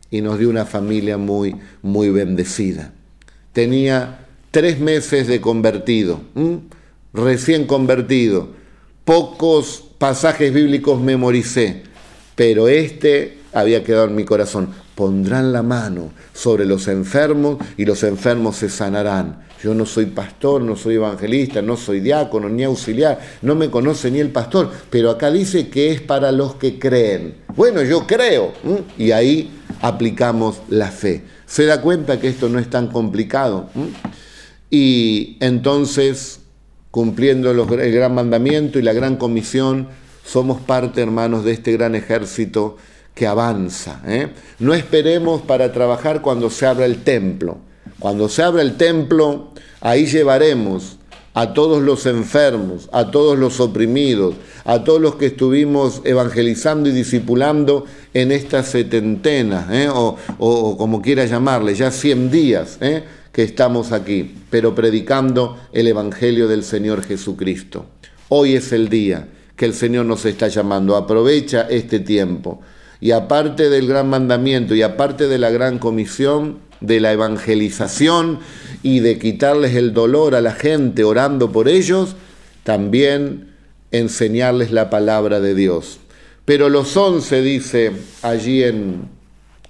[0.09, 2.93] y nos dio una familia muy, muy bendecida.
[3.53, 6.21] Tenía tres meses de convertido,
[7.13, 8.49] recién convertido.
[9.05, 11.83] Pocos pasajes bíblicos memoricé,
[12.35, 14.69] pero este había quedado en mi corazón
[15.01, 19.41] pondrán la mano sobre los enfermos y los enfermos se sanarán.
[19.63, 24.11] Yo no soy pastor, no soy evangelista, no soy diácono ni auxiliar, no me conoce
[24.11, 27.37] ni el pastor, pero acá dice que es para los que creen.
[27.55, 28.53] Bueno, yo creo,
[28.95, 29.49] y ahí
[29.81, 31.23] aplicamos la fe.
[31.47, 33.71] Se da cuenta que esto no es tan complicado.
[34.69, 36.41] Y entonces,
[36.91, 39.87] cumpliendo el gran mandamiento y la gran comisión,
[40.23, 42.77] somos parte, hermanos, de este gran ejército
[43.27, 44.01] avanza.
[44.05, 44.29] ¿eh?
[44.59, 47.57] No esperemos para trabajar cuando se abra el templo.
[47.99, 50.97] Cuando se abra el templo, ahí llevaremos
[51.33, 56.91] a todos los enfermos, a todos los oprimidos, a todos los que estuvimos evangelizando y
[56.91, 59.89] discipulando en esta setentena, ¿eh?
[59.89, 60.17] o,
[60.77, 63.03] como quiera llamarle, ya 100 días ¿eh?
[63.31, 67.85] que estamos aquí, pero predicando el Evangelio del Señor Jesucristo.
[68.27, 70.95] Hoy es el día que el Señor nos está llamando.
[70.95, 72.61] Aprovecha este tiempo.
[73.01, 78.39] Y aparte del gran mandamiento y aparte de la gran comisión de la evangelización
[78.83, 82.15] y de quitarles el dolor a la gente orando por ellos,
[82.63, 83.55] también
[83.91, 85.99] enseñarles la palabra de Dios.
[86.45, 89.09] Pero los once, dice allí en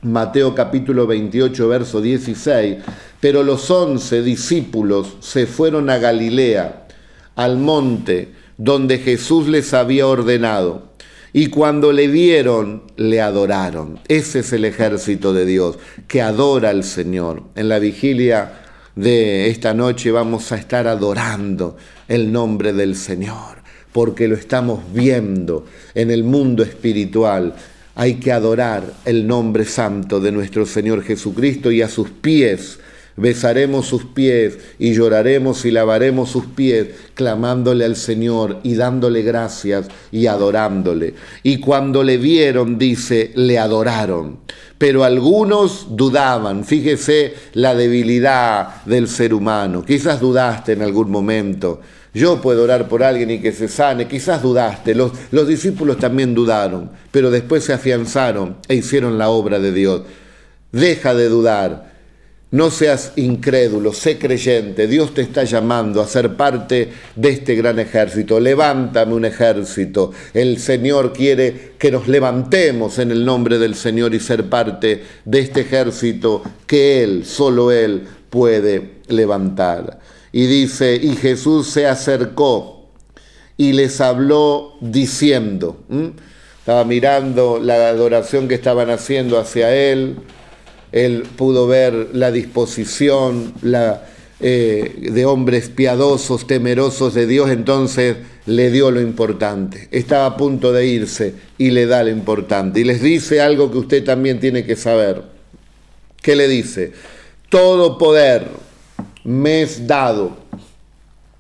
[0.02, 2.78] Mateo capítulo 28, verso 16,
[3.20, 6.88] pero los once discípulos se fueron a Galilea,
[7.36, 10.91] al monte donde Jesús les había ordenado
[11.34, 14.00] y cuando le vieron, le adoraron.
[14.08, 17.44] Ese es el ejército de Dios, que adora al Señor.
[17.56, 18.54] En la vigilia
[18.96, 21.78] de esta noche vamos a estar adorando
[22.10, 23.60] el nombre del Señor,
[23.94, 25.66] porque lo estamos viendo
[25.96, 27.56] en el mundo espiritual.
[27.96, 32.80] Hay que adorar el nombre santo de nuestro Señor Jesucristo y a sus pies
[33.18, 39.88] besaremos sus pies y lloraremos y lavaremos sus pies, clamándole al Señor y dándole gracias
[40.12, 41.14] y adorándole.
[41.44, 44.40] Y cuando le vieron, dice, le adoraron.
[44.78, 51.82] Pero algunos dudaban, fíjese la debilidad del ser humano, quizás dudaste en algún momento.
[52.14, 56.34] Yo puedo orar por alguien y que se sane, quizás dudaste, los, los discípulos también
[56.34, 60.02] dudaron, pero después se afianzaron e hicieron la obra de Dios.
[60.74, 61.91] Deja de dudar,
[62.52, 64.86] no seas incrédulo, sé creyente.
[64.88, 68.40] Dios te está llamando a ser parte de este gran ejército.
[68.42, 70.12] Levántame un ejército.
[70.34, 75.40] El Señor quiere que nos levantemos en el nombre del Señor y ser parte de
[75.40, 80.00] este ejército que Él, solo Él, puede levantar.
[80.34, 82.90] Y dice, y Jesús se acercó
[83.56, 85.84] y les habló diciendo,
[86.60, 90.18] estaba mirando la adoración que estaban haciendo hacia Él
[90.92, 93.54] él pudo ver la disposición
[94.40, 99.88] eh, de hombres piadosos, temerosos de Dios, entonces le dio lo importante.
[99.92, 102.82] Estaba a punto de irse y le da lo importante.
[102.82, 105.24] Y les dice algo que usted también tiene que saber.
[106.22, 106.92] ¿Qué le dice?
[107.50, 108.48] Todo poder
[109.24, 110.38] me es dado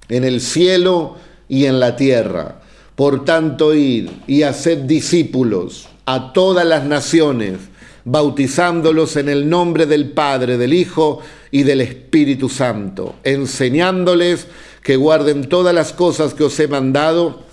[0.10, 1.16] en el cielo
[1.50, 2.62] y en la tierra.
[2.96, 7.71] Por tanto, ir y hacer discípulos a todas las naciones
[8.06, 11.20] bautizándolos en el nombre del Padre, del Hijo
[11.52, 14.48] y del Espíritu Santo, enseñándoles
[14.84, 17.44] que guarden todas las cosas que os he mandado.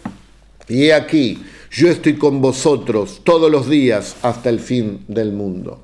[0.68, 5.82] Y he aquí, yo estoy con vosotros todos los días hasta el fin del mundo.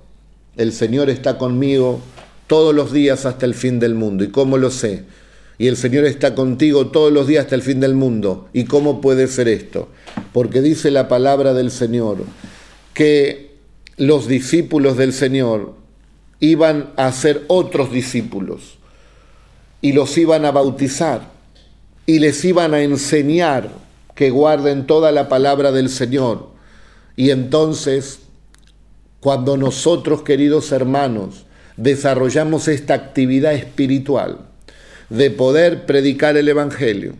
[0.57, 2.01] El Señor está conmigo
[2.47, 4.25] todos los días hasta el fin del mundo.
[4.25, 5.05] ¿Y cómo lo sé?
[5.59, 8.49] Y el Señor está contigo todos los días hasta el fin del mundo.
[8.53, 9.89] ¿Y cómo puede ser esto?
[10.33, 12.19] Porque dice la palabra del Señor
[12.93, 13.54] que
[13.97, 15.75] los discípulos del Señor
[16.41, 18.79] iban a ser otros discípulos
[19.81, 21.31] y los iban a bautizar
[22.07, 23.71] y les iban a enseñar
[24.15, 26.49] que guarden toda la palabra del Señor.
[27.17, 28.21] Y entonces,
[29.21, 34.39] cuando nosotros, queridos hermanos, desarrollamos esta actividad espiritual
[35.09, 37.15] de poder predicar el Evangelio,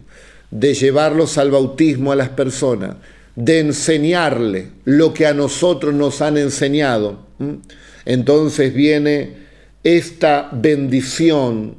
[0.51, 2.97] de llevarlos al bautismo a las personas,
[3.37, 7.19] de enseñarle lo que a nosotros nos han enseñado,
[8.05, 9.45] entonces viene
[9.83, 11.77] esta bendición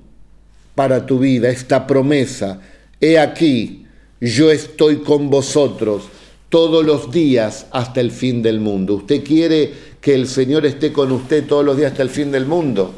[0.75, 2.61] para tu vida, esta promesa.
[2.99, 3.85] He aquí,
[4.19, 6.03] yo estoy con vosotros
[6.49, 8.95] todos los días hasta el fin del mundo.
[8.95, 12.45] ¿Usted quiere que el Señor esté con usted todos los días hasta el fin del
[12.45, 12.93] mundo?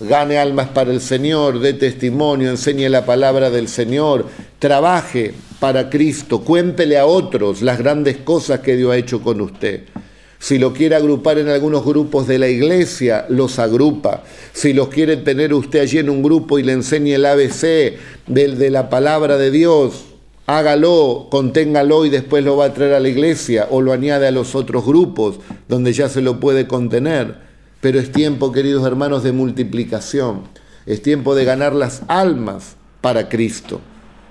[0.00, 4.26] Gane almas para el Señor, dé testimonio, enseñe la palabra del Señor,
[4.60, 9.84] trabaje para Cristo, cuéntele a otros las grandes cosas que Dios ha hecho con usted.
[10.38, 14.22] Si lo quiere agrupar en algunos grupos de la iglesia, los agrupa.
[14.52, 18.58] Si los quiere tener usted allí en un grupo y le enseñe el ABC del,
[18.58, 20.04] de la palabra de Dios,
[20.46, 24.30] hágalo, conténgalo y después lo va a traer a la iglesia o lo añade a
[24.30, 27.36] los otros grupos donde ya se lo puede contener.
[27.80, 30.42] Pero es tiempo, queridos hermanos, de multiplicación.
[30.86, 33.80] Es tiempo de ganar las almas para Cristo.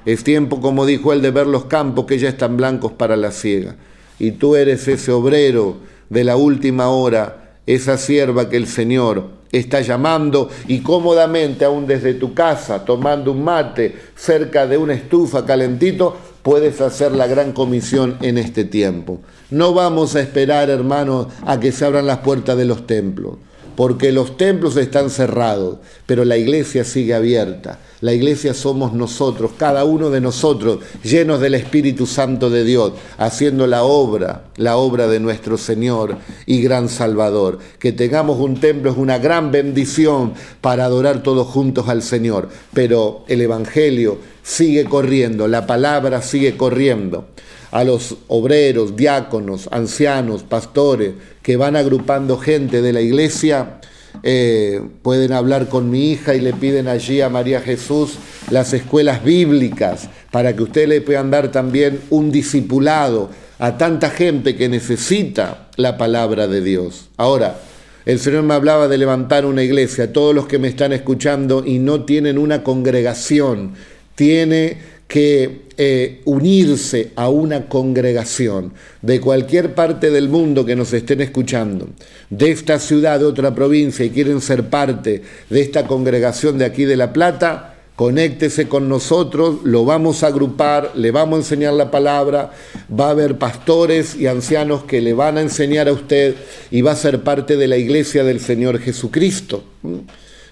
[0.10, 3.30] Es tiempo, como dijo él, de ver los campos que ya están blancos para la
[3.30, 3.76] siega.
[4.18, 5.78] Y tú eres ese obrero
[6.10, 12.16] de la última hora, esa sierva que el Señor está llamando y cómodamente, aún desde
[12.16, 18.18] tu casa, tomando un mate cerca de una estufa calentito, puedes hacer la gran comisión
[18.24, 19.20] en este tiempo.
[19.52, 23.36] No vamos a esperar, hermanos, a que se abran las puertas de los templos
[23.80, 27.80] porque los templos están cerrados, pero la iglesia sigue abierta.
[28.02, 33.68] La iglesia somos nosotros, cada uno de nosotros, llenos del Espíritu Santo de Dios, haciendo
[33.68, 37.60] la obra, la obra de nuestro Señor y gran Salvador.
[37.80, 43.24] Que tengamos un templo es una gran bendición para adorar todos juntos al Señor, pero
[43.30, 47.30] el Evangelio sigue corriendo, la palabra sigue corriendo
[47.72, 53.80] a los obreros, diáconos, ancianos, pastores que van agrupando gente de la iglesia,
[54.24, 58.16] eh, pueden hablar con mi hija y le piden allí a María Jesús
[58.50, 63.30] las escuelas bíblicas para que ustedes le puedan dar también un discipulado
[63.60, 67.10] a tanta gente que necesita la palabra de Dios.
[67.18, 67.60] Ahora,
[68.06, 70.12] el Señor me hablaba de levantar una iglesia.
[70.12, 73.74] Todos los que me están escuchando y no tienen una congregación,
[74.16, 74.78] tiene
[75.10, 81.90] que eh, unirse a una congregación de cualquier parte del mundo que nos estén escuchando,
[82.30, 86.86] de esta ciudad, de otra provincia y quieren ser parte de esta congregación de aquí
[86.86, 91.90] de La Plata, conéctese con nosotros, lo vamos a agrupar, le vamos a enseñar la
[91.90, 92.52] palabra,
[92.88, 96.36] va a haber pastores y ancianos que le van a enseñar a usted
[96.70, 99.64] y va a ser parte de la iglesia del Señor Jesucristo.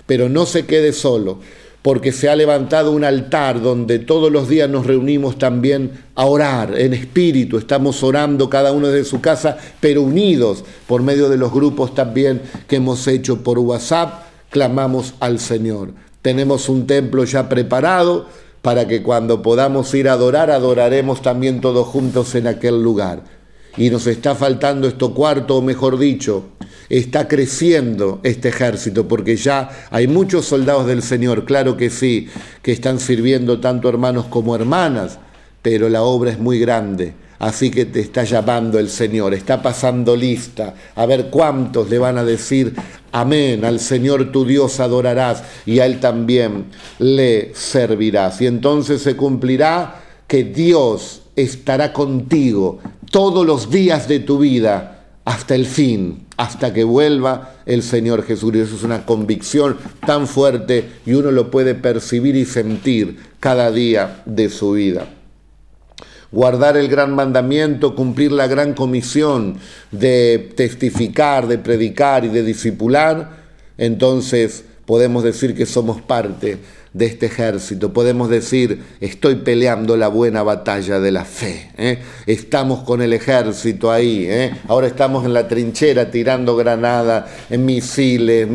[0.07, 1.41] pero no se quede solo,
[1.87, 6.77] porque se ha levantado un altar donde todos los días nos reunimos también a orar
[6.77, 11.53] en espíritu, estamos orando cada uno de su casa, pero unidos por medio de los
[11.53, 15.93] grupos también que hemos hecho por WhatsApp, clamamos al Señor.
[16.21, 18.25] Tenemos un templo ya preparado
[18.61, 23.23] para que cuando podamos ir a adorar, adoraremos también todos juntos en aquel lugar.
[23.77, 26.47] Y nos está faltando esto cuarto, o mejor dicho,
[26.89, 32.27] está creciendo este ejército, porque ya hay muchos soldados del Señor, claro que sí,
[32.61, 35.19] que están sirviendo tanto hermanos como hermanas,
[35.61, 37.13] pero la obra es muy grande.
[37.39, 42.17] Así que te está llamando el Señor, está pasando lista, a ver cuántos le van
[42.17, 42.73] a decir
[43.11, 46.65] amén, al Señor tu Dios adorarás y a Él también
[46.97, 48.41] le servirás.
[48.41, 52.79] Y entonces se cumplirá que Dios estará contigo
[53.11, 54.96] todos los días de tu vida
[55.27, 59.75] hasta el fin, hasta que vuelva el Señor eso es una convicción
[60.05, 65.05] tan fuerte y uno lo puede percibir y sentir cada día de su vida.
[66.31, 69.57] Guardar el gran mandamiento, cumplir la gran comisión
[69.91, 73.31] de testificar, de predicar y de discipular,
[73.77, 76.57] entonces podemos decir que somos parte
[76.97, 77.93] de este ejército.
[77.93, 81.71] Podemos decir, estoy peleando la buena batalla de la fe.
[81.77, 81.99] ¿eh?
[82.25, 84.25] Estamos con el ejército ahí.
[84.27, 84.51] ¿eh?
[84.67, 88.47] Ahora estamos en la trinchera tirando granadas, misiles,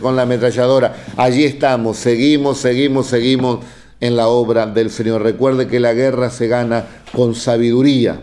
[0.00, 0.96] con la ametralladora.
[1.16, 3.60] Allí estamos, seguimos, seguimos, seguimos
[4.00, 5.22] en la obra del Señor.
[5.22, 8.22] Recuerde que la guerra se gana con sabiduría.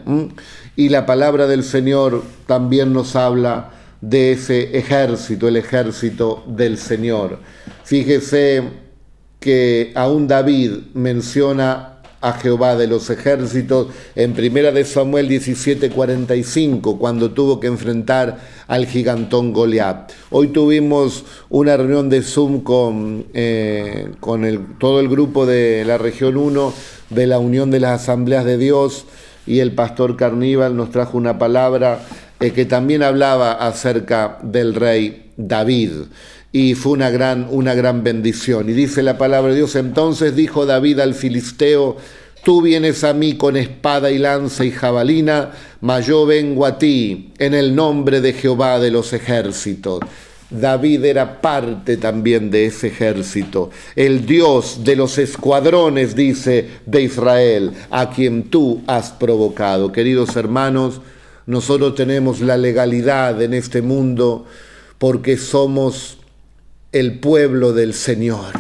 [0.76, 3.72] Y la palabra del Señor también nos habla
[4.02, 7.40] de ese ejército, el ejército del Señor.
[7.84, 8.87] Fíjese
[9.48, 17.32] que aún David menciona a Jehová de los ejércitos en Primera de Samuel 17:45 cuando
[17.32, 20.12] tuvo que enfrentar al gigantón Goliat.
[20.32, 26.36] Hoy tuvimos una reunión de Zoom con, eh, con todo el grupo de la región
[26.36, 26.74] 1
[27.10, 29.06] de la Unión de las Asambleas de Dios
[29.46, 32.02] y el pastor Carníbal nos trajo una palabra
[32.42, 35.92] eh, que también hablaba acerca del rey David
[36.52, 38.70] y fue una gran, una gran bendición.
[38.70, 41.98] Y dice la palabra de Dios, entonces dijo David al filisteo,
[42.44, 47.32] tú vienes a mí con espada y lanza y jabalina, mas yo vengo a ti
[47.38, 50.00] en el nombre de Jehová de los ejércitos.
[50.50, 57.74] David era parte también de ese ejército, el Dios de los escuadrones, dice, de Israel,
[57.92, 59.92] a quien tú has provocado.
[59.92, 61.02] Queridos hermanos,
[61.48, 64.46] nosotros tenemos la legalidad en este mundo
[64.98, 66.17] porque somos
[66.92, 68.54] el pueblo del Señor.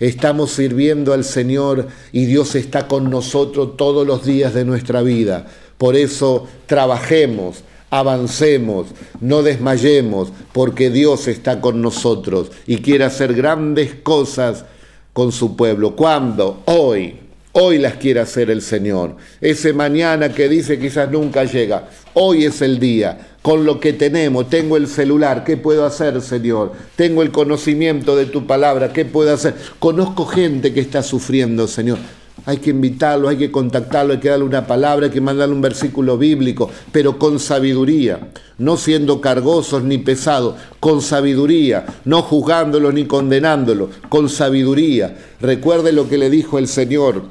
[0.00, 5.46] Estamos sirviendo al Señor y Dios está con nosotros todos los días de nuestra vida.
[5.78, 8.88] Por eso trabajemos, avancemos,
[9.20, 14.64] no desmayemos, porque Dios está con nosotros y quiere hacer grandes cosas
[15.12, 15.96] con su pueblo.
[15.96, 16.62] ¿Cuándo?
[16.66, 17.23] Hoy.
[17.56, 19.14] Hoy las quiere hacer el Señor.
[19.40, 21.88] Ese mañana que dice quizás nunca llega.
[22.14, 24.50] Hoy es el día con lo que tenemos.
[24.50, 26.72] Tengo el celular, ¿qué puedo hacer, Señor?
[26.96, 29.54] Tengo el conocimiento de tu palabra, ¿qué puedo hacer?
[29.78, 31.98] Conozco gente que está sufriendo, Señor.
[32.46, 35.62] Hay que invitarlo, hay que contactarlo, hay que darle una palabra, hay que mandarle un
[35.62, 38.28] versículo bíblico, pero con sabiduría,
[38.58, 45.16] no siendo cargosos ni pesados, con sabiduría, no juzgándolo ni condenándolo, con sabiduría.
[45.40, 47.22] Recuerde lo que le dijo el Señor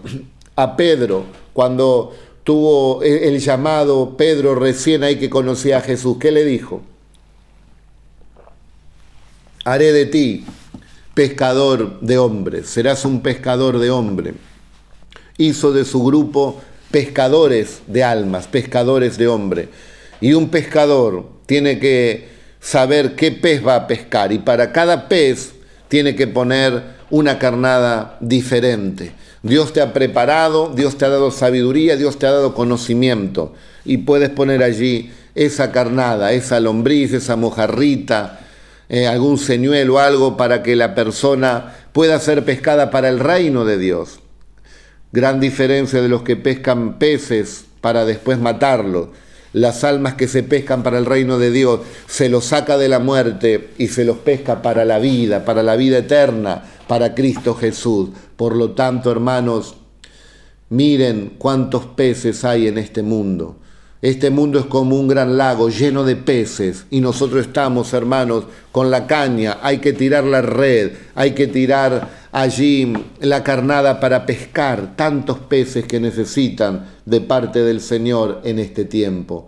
[0.56, 6.18] a Pedro cuando tuvo el llamado Pedro recién ahí que conocía a Jesús.
[6.20, 6.82] ¿Qué le dijo?
[9.66, 10.46] Haré de ti
[11.14, 14.34] pescador de hombres, serás un pescador de hombres.
[15.38, 16.62] Hizo de su grupo
[16.92, 19.70] pescadores de almas, pescadores de hombre.
[20.22, 22.28] Y un pescador tiene que
[22.60, 25.54] saber qué pez va a pescar y para cada pez
[25.90, 29.12] tiene que poner una carnada diferente.
[29.44, 33.54] Dios te ha preparado, Dios te ha dado sabiduría, Dios te ha dado conocimiento.
[33.84, 38.40] Y puedes poner allí esa carnada, esa lombriz, esa mojarrita,
[38.88, 43.78] eh, algún señuelo, algo para que la persona pueda ser pescada para el reino de
[43.78, 44.23] Dios.
[45.14, 49.10] Gran diferencia de los que pescan peces para después matarlos.
[49.54, 52.98] Las almas que se pescan para el reino de Dios se los saca de la
[52.98, 58.10] muerte y se los pesca para la vida, para la vida eterna, para Cristo Jesús.
[58.36, 59.76] Por lo tanto, hermanos,
[60.70, 63.58] miren cuántos peces hay en este mundo.
[64.04, 68.44] Este mundo es como un gran lago lleno de peces y nosotros estamos, hermanos,
[68.74, 69.60] con la caña.
[69.62, 72.92] Hay que tirar la red, hay que tirar allí
[73.22, 79.48] la carnada para pescar tantos peces que necesitan de parte del Señor en este tiempo.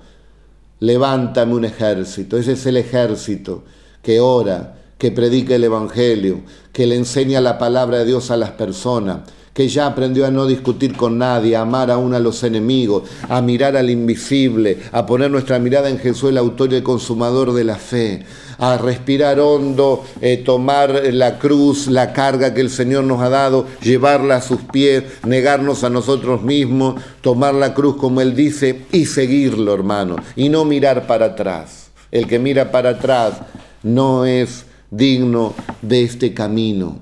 [0.80, 3.66] Levántame un ejército, ese es el ejército
[4.01, 8.51] que ora, que predica el Evangelio, que le enseña la palabra de Dios a las
[8.51, 13.03] personas, que ya aprendió a no discutir con nadie, a amar aún a los enemigos,
[13.30, 17.53] a mirar al invisible, a poner nuestra mirada en Jesús, el autor y el consumador
[17.53, 18.26] de la fe,
[18.58, 23.66] a respirar hondo, eh, tomar la cruz, la carga que el Señor nos ha dado,
[23.82, 29.06] llevarla a sus pies, negarnos a nosotros mismos, tomar la cruz como Él dice y
[29.06, 31.91] seguirlo, hermano, y no mirar para atrás.
[32.12, 33.36] El que mira para atrás
[33.84, 36.99] no es digno de este camino.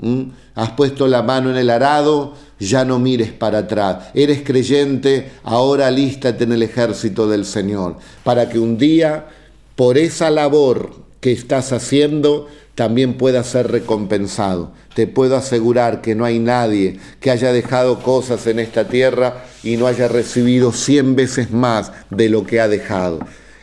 [0.55, 4.09] Has puesto la mano en el arado, ya no mires para atrás.
[4.13, 9.27] Eres creyente, ahora alístate en el ejército del Señor, para que un día,
[9.75, 14.71] por esa labor que estás haciendo, también pueda ser recompensado.
[14.95, 19.77] Te puedo asegurar que no hay nadie que haya dejado cosas en esta tierra y
[19.77, 23.19] no haya recibido cien veces más de lo que ha dejado.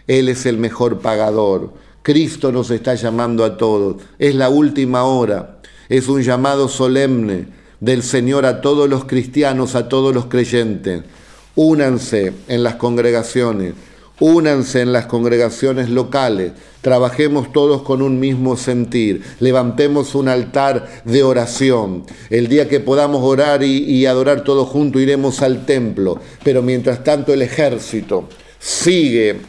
[0.06, 1.72] Él es el mejor pagador.
[2.02, 4.02] Cristo nos está llamando a todos.
[4.18, 5.59] Es la última hora.
[5.90, 7.48] Es un llamado solemne
[7.80, 11.02] del Señor a todos los cristianos, a todos los creyentes.
[11.56, 13.74] Únanse en las congregaciones,
[14.20, 21.24] únanse en las congregaciones locales, trabajemos todos con un mismo sentir, levantemos un altar de
[21.24, 22.04] oración.
[22.30, 27.02] El día que podamos orar y, y adorar todos juntos iremos al templo, pero mientras
[27.02, 28.28] tanto el ejército
[28.60, 29.40] sigue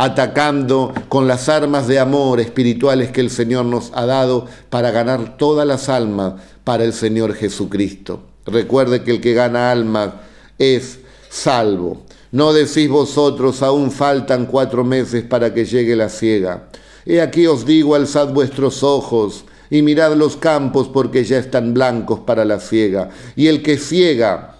[0.00, 5.36] atacando con las armas de amor espirituales que el Señor nos ha dado para ganar
[5.36, 8.22] todas las almas para el Señor Jesucristo.
[8.46, 10.12] Recuerde que el que gana almas
[10.58, 12.06] es salvo.
[12.32, 16.70] No decís vosotros, aún faltan cuatro meses para que llegue la ciega.
[17.04, 22.20] He aquí os digo, alzad vuestros ojos y mirad los campos porque ya están blancos
[22.20, 23.10] para la ciega.
[23.36, 24.56] Y el que ciega,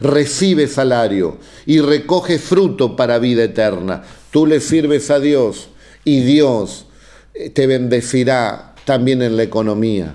[0.00, 4.02] recibe salario y recoge fruto para vida eterna.
[4.30, 5.68] Tú le sirves a Dios
[6.04, 6.86] y Dios
[7.34, 10.14] eh, te bendecirá también en la economía.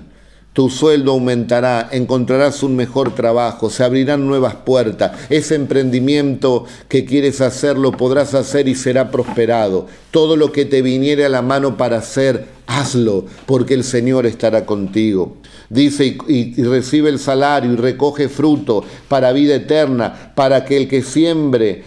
[0.52, 5.12] Tu sueldo aumentará, encontrarás un mejor trabajo, se abrirán nuevas puertas.
[5.30, 9.86] Ese emprendimiento que quieres hacer lo podrás hacer y será prosperado.
[10.10, 14.66] Todo lo que te viniere a la mano para hacer, hazlo, porque el Señor estará
[14.66, 15.36] contigo
[15.72, 21.02] dice, y, recibe el salario y recoge fruto para vida eterna, para que el que
[21.02, 21.82] siembre,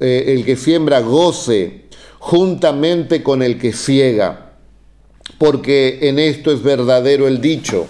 [0.00, 1.84] eh, el que siembra goce
[2.18, 4.56] juntamente con el que ciega.
[5.38, 7.86] Porque en esto es verdadero el dicho,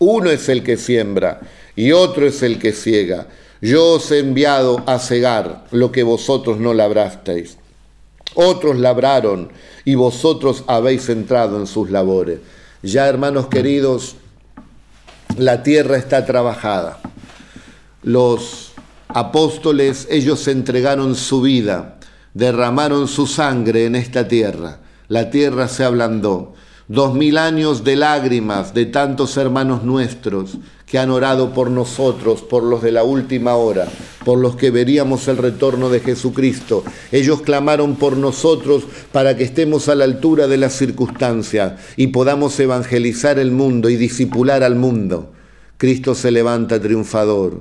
[0.00, 1.40] uno es el que siembra
[1.76, 3.28] y otro es el que ciega.
[3.60, 7.58] Yo os he enviado a cegar lo que vosotros no labrasteis.
[8.34, 9.52] Otros labraron
[9.84, 12.40] y vosotros habéis entrado en sus labores.
[12.82, 14.16] Ya, hermanos queridos,
[15.36, 16.98] la tierra está trabajada.
[18.02, 18.72] Los
[19.08, 21.98] apóstoles, ellos entregaron su vida,
[22.32, 24.80] derramaron su sangre en esta tierra.
[25.08, 26.54] La tierra se ablandó.
[26.92, 32.64] Dos mil años de lágrimas de tantos hermanos nuestros que han orado por nosotros, por
[32.64, 33.86] los de la última hora,
[34.24, 36.82] por los que veríamos el retorno de Jesucristo.
[37.12, 38.82] Ellos clamaron por nosotros
[39.12, 43.94] para que estemos a la altura de las circunstancias y podamos evangelizar el mundo y
[43.94, 45.30] disipular al mundo.
[45.76, 47.60] Cristo se levanta triunfador.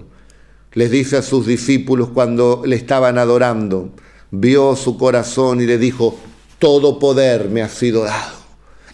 [0.73, 3.91] Les dice a sus discípulos cuando le estaban adorando,
[4.31, 6.17] vio su corazón y le dijo,
[6.57, 8.38] todo poder me ha sido dado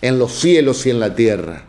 [0.02, 1.66] en los cielos y en la tierra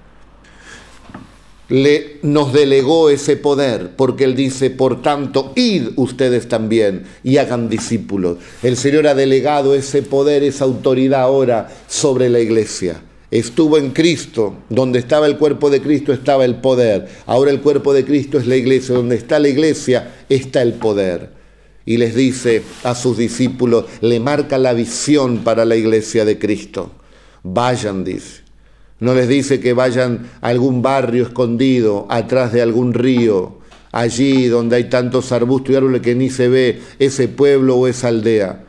[1.69, 7.69] le, nos delegó ese poder, porque Él dice, por tanto, id ustedes también y hagan
[7.69, 8.39] discípulos.
[8.63, 13.03] El Señor ha delegado ese poder, esa autoridad ahora sobre la iglesia.
[13.33, 17.09] Estuvo en Cristo, donde estaba el cuerpo de Cristo estaba el poder.
[17.27, 21.35] Ahora el cuerpo de Cristo es la iglesia, donde está la iglesia está el poder.
[21.85, 26.93] Y les dice a sus discípulos, le marca la visión para la iglesia de Cristo.
[27.53, 28.47] Vayan, dice
[28.99, 33.59] no les dice que vayan a algún barrio escondido, atrás de algún río,
[33.93, 38.09] allí donde hay tantos arbustos y árboles que ni se ve ese pueblo o esa
[38.09, 38.63] aldea.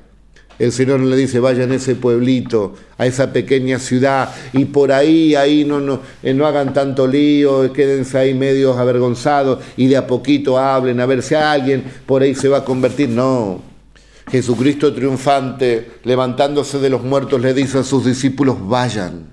[0.59, 4.91] El Señor no le dice, vayan a ese pueblito, a esa pequeña ciudad, y por
[4.91, 9.97] ahí, ahí no, no, eh, no hagan tanto lío, quédense ahí medios avergonzados y de
[9.97, 13.07] a poquito hablen, a ver si alguien por ahí se va a convertir.
[13.09, 13.76] No.
[14.29, 19.29] Jesucristo triunfante, levantándose de los muertos, le dice a sus discípulos, vayan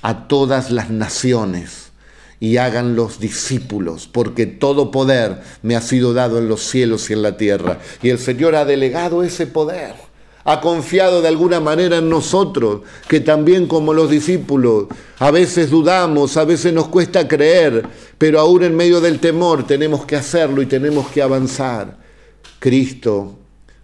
[0.00, 1.92] a todas las naciones
[2.40, 7.12] y hagan los discípulos, porque todo poder me ha sido dado en los cielos y
[7.12, 7.78] en la tierra.
[8.02, 9.94] Y el Señor ha delegado ese poder,
[10.44, 14.86] ha confiado de alguna manera en nosotros, que también como los discípulos,
[15.18, 20.06] a veces dudamos, a veces nos cuesta creer, pero aún en medio del temor tenemos
[20.06, 21.98] que hacerlo y tenemos que avanzar.
[22.58, 23.41] Cristo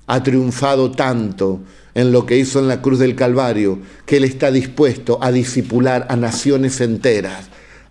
[0.08, 1.60] ha triunfado tanto
[1.94, 6.06] en lo que hizo en la cruz del Calvario, que Él está dispuesto a disipular
[6.10, 7.48] a naciones enteras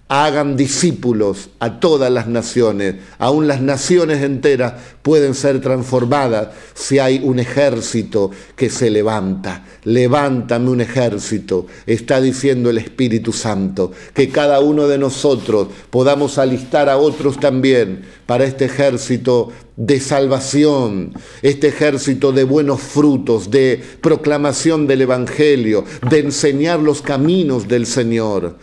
[0.10, 2.96] hagan discípulos a todas las naciones.
[3.18, 9.66] Aún las naciones enteras pueden ser transformadas si hay un ejército que se levanta.
[9.84, 13.92] Levántame un ejército, está diciendo el Espíritu Santo.
[14.14, 21.14] Que cada uno de nosotros podamos alistar a otros también para este ejército de salvación,
[21.42, 28.56] este ejército de buenos frutos, de proclamación del Evangelio, de enseñar los caminos del Señor.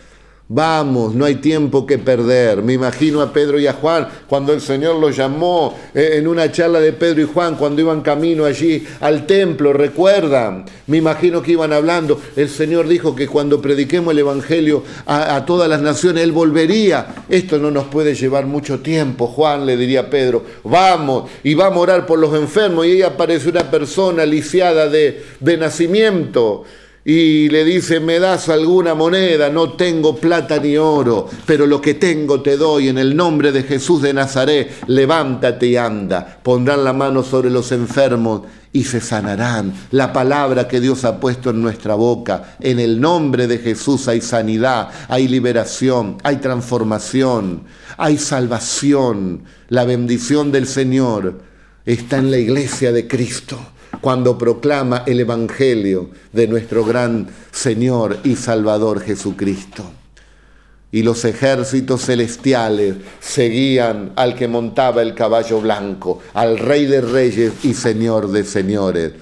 [0.46, 2.62] Vamos, no hay tiempo que perder.
[2.62, 6.52] Me imagino a Pedro y a Juan cuando el Señor los llamó eh, en una
[6.52, 10.66] charla de Pedro y Juan cuando iban camino allí al templo, recuerdan.
[10.86, 12.20] Me imagino que iban hablando.
[12.36, 17.24] El Señor dijo que cuando prediquemos el Evangelio a, todas las naciones, Él volvería.
[17.30, 20.44] Esto no nos puede llevar mucho tiempo, Juan le diría a Pedro.
[20.62, 22.84] Vamos, y vamos a orar por los enfermos.
[22.84, 26.64] Y ahí aparece una persona lisiada de, de nacimiento
[27.04, 31.94] y le dice, me das alguna moneda, no tengo plata ni oro, pero lo que
[31.94, 36.94] tengo te doy en el nombre de Jesús de Nazaret, levántate y anda, pondrán la
[36.94, 38.42] mano sobre los enfermos
[38.72, 39.74] y se sanarán.
[39.90, 44.22] La palabra que Dios ha puesto en nuestra boca, en el nombre de Jesús hay
[44.22, 47.64] sanidad, hay liberación, hay transformación,
[47.98, 49.42] hay salvación.
[49.68, 51.42] La bendición del Señor
[51.84, 53.58] está en la iglesia de Cristo
[54.00, 59.84] cuando proclama el Evangelio de nuestro gran Señor y Salvador Jesucristo.
[60.92, 67.52] Y los ejércitos celestiales seguían al que montaba el caballo blanco, al Rey de Reyes
[67.64, 69.12] y Señor de Señores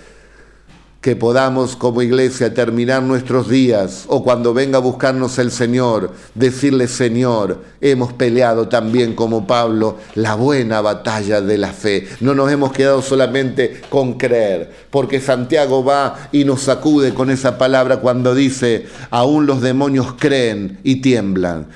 [1.02, 6.86] que podamos como iglesia terminar nuestros días o cuando venga a buscarnos el Señor, decirle
[6.86, 12.06] Señor, hemos peleado también como Pablo la buena batalla de la fe.
[12.20, 17.58] No nos hemos quedado solamente con creer, porque Santiago va y nos sacude con esa
[17.58, 21.66] palabra cuando dice, aún los demonios creen y tiemblan.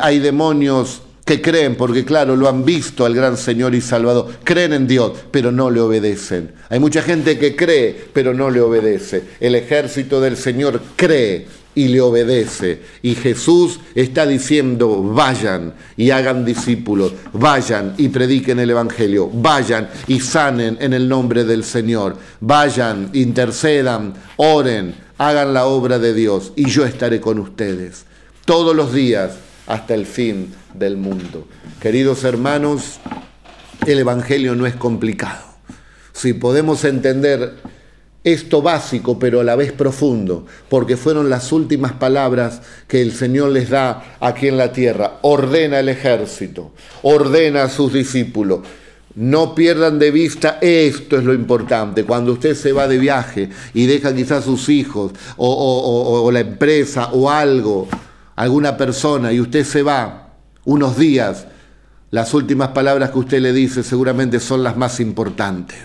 [0.00, 4.72] Hay demonios que creen, porque claro, lo han visto al gran Señor y Salvador, creen
[4.72, 6.52] en Dios, pero no le obedecen.
[6.68, 9.24] Hay mucha gente que cree, pero no le obedece.
[9.40, 12.80] El ejército del Señor cree y le obedece.
[13.02, 20.20] Y Jesús está diciendo, vayan y hagan discípulos, vayan y prediquen el Evangelio, vayan y
[20.20, 26.70] sanen en el nombre del Señor, vayan, intercedan, oren, hagan la obra de Dios y
[26.70, 28.04] yo estaré con ustedes
[28.44, 29.32] todos los días
[29.66, 31.46] hasta el fin del mundo.
[31.80, 33.00] Queridos hermanos,
[33.86, 35.44] el Evangelio no es complicado.
[36.12, 37.54] Si podemos entender
[38.26, 43.50] esto básico, pero a la vez profundo, porque fueron las últimas palabras que el Señor
[43.50, 45.18] les da aquí en la tierra.
[45.22, 46.72] Ordena el ejército,
[47.02, 48.60] ordena a sus discípulos.
[49.14, 52.02] No pierdan de vista, esto es lo importante.
[52.02, 57.30] Cuando usted se va de viaje y deja quizás sus hijos o, la empresa o
[57.30, 57.86] algo,
[58.34, 60.25] alguna persona y usted se va
[60.66, 61.46] unos días,
[62.10, 65.78] las últimas palabras que usted le dice seguramente son las más importantes.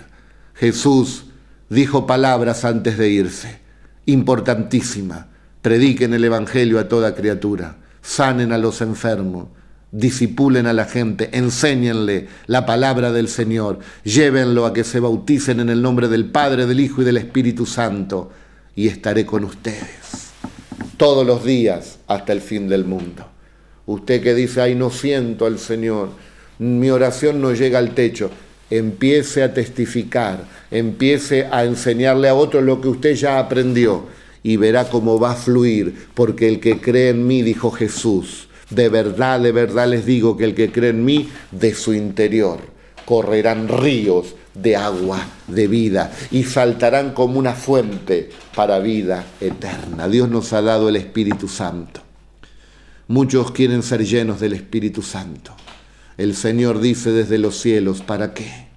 [0.56, 1.26] Jesús
[1.70, 3.60] dijo palabras antes de irse,
[4.06, 5.26] importantísimas.
[5.62, 9.48] Prediquen el Evangelio a toda criatura, sanen a los enfermos,
[9.92, 15.70] disipulen a la gente, enséñenle la palabra del Señor, llévenlo a que se bauticen en
[15.70, 18.32] el nombre del Padre, del Hijo y del Espíritu Santo,
[18.76, 20.32] y estaré con ustedes
[20.98, 23.28] todos los días hasta el fin del mundo.
[23.86, 26.10] Usted que dice, ay, no siento al Señor,
[26.60, 28.30] mi oración no llega al techo,
[28.70, 34.06] empiece a testificar, empiece a enseñarle a otros lo que usted ya aprendió
[34.44, 38.90] y verá cómo va a fluir, porque el que cree en mí, dijo Jesús, de
[38.90, 42.60] verdad, de verdad les digo que el que cree en mí, de su interior
[43.06, 50.08] correrán ríos de agua de vida y saltarán como una fuente para vida eterna.
[50.08, 52.02] Dios nos ha dado el Espíritu Santo.
[53.12, 55.52] Muchos quieren ser llenos del Espíritu Santo.
[56.16, 58.68] El Señor dice desde los cielos, ¿para qué?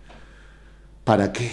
[1.04, 1.52] ¿Para qué?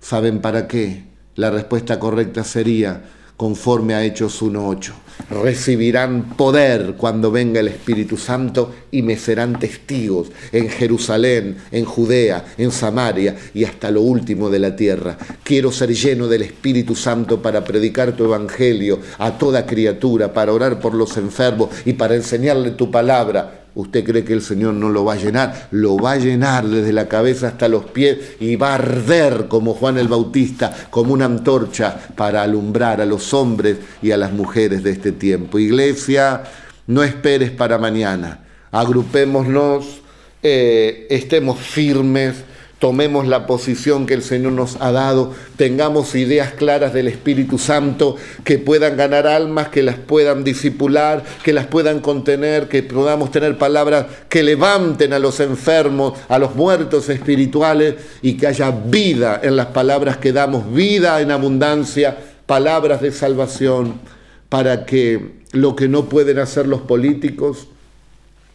[0.00, 1.04] ¿Saben para qué?
[1.36, 3.04] La respuesta correcta sería,
[3.36, 4.92] conforme a Hechos 1.8.
[5.30, 12.44] Recibirán poder cuando venga el Espíritu Santo y me serán testigos en Jerusalén, en Judea,
[12.58, 15.16] en Samaria y hasta lo último de la tierra.
[15.42, 20.80] Quiero ser lleno del Espíritu Santo para predicar tu evangelio a toda criatura, para orar
[20.80, 25.04] por los enfermos y para enseñarle tu palabra ¿Usted cree que el Señor no lo
[25.04, 25.68] va a llenar?
[25.70, 29.72] Lo va a llenar desde la cabeza hasta los pies y va a arder como
[29.72, 34.82] Juan el Bautista, como una antorcha para alumbrar a los hombres y a las mujeres
[34.82, 35.58] de este tiempo.
[35.58, 36.42] Iglesia,
[36.86, 38.40] no esperes para mañana.
[38.70, 40.02] Agrupémonos,
[40.42, 42.34] eh, estemos firmes,
[42.82, 48.16] tomemos la posición que el Señor nos ha dado, tengamos ideas claras del Espíritu Santo,
[48.42, 53.56] que puedan ganar almas, que las puedan disipular, que las puedan contener, que podamos tener
[53.56, 59.54] palabras que levanten a los enfermos, a los muertos espirituales y que haya vida en
[59.54, 64.00] las palabras que damos, vida en abundancia, palabras de salvación,
[64.48, 67.68] para que lo que no pueden hacer los políticos,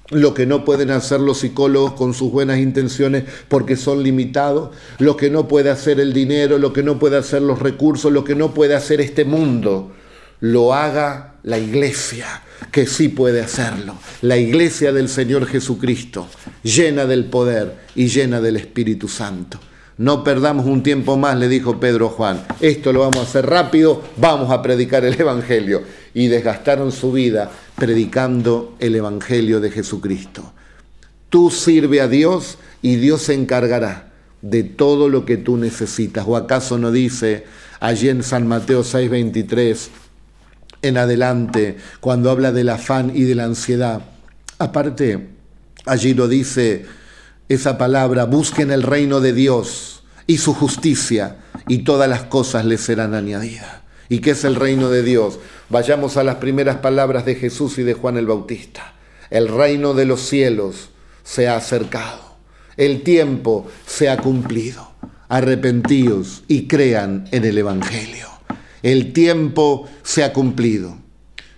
[0.10, 5.18] lo que no pueden hacer los psicólogos con sus buenas intenciones porque son limitados, lo
[5.18, 8.36] que no puede hacer el dinero, lo que no puede hacer los recursos, lo que
[8.36, 9.91] no puede hacer este mundo,
[10.39, 16.28] lo haga la iglesia, que sí puede hacerlo, la iglesia del Señor Jesucristo,
[16.64, 19.60] llena del poder y llena del Espíritu Santo.
[19.97, 22.45] No perdamos un tiempo más, le dijo Pedro Juan.
[22.62, 25.82] Esto lo vamos a hacer rápido, vamos a predicar el Evangelio.
[26.14, 30.51] Y desgastaron su vida predicando el Evangelio de Jesucristo.
[31.30, 34.11] Tú sirve a Dios y Dios se encargará
[34.41, 36.25] de todo lo que tú necesitas.
[36.28, 37.45] ¿O acaso no dice
[37.80, 39.89] allí en San Mateo 6:23
[40.82, 44.01] en adelante, cuando habla del afán y de la ansiedad?
[44.57, 45.30] Aparte,
[45.86, 46.86] allí lo dice
[47.47, 52.82] esa palabra, busquen el reino de Dios y su justicia y todas las cosas les
[52.82, 53.82] serán añadidas.
[54.09, 55.39] ¿Y qué es el reino de Dios?
[55.70, 58.93] Vayamos a las primeras palabras de Jesús y de Juan el Bautista.
[59.30, 60.89] El reino de los cielos
[61.24, 62.38] se ha acercado.
[62.78, 64.91] El tiempo se ha cumplido.
[65.28, 68.28] Arrepentíos y crean en el Evangelio.
[68.82, 70.95] El tiempo se ha cumplido.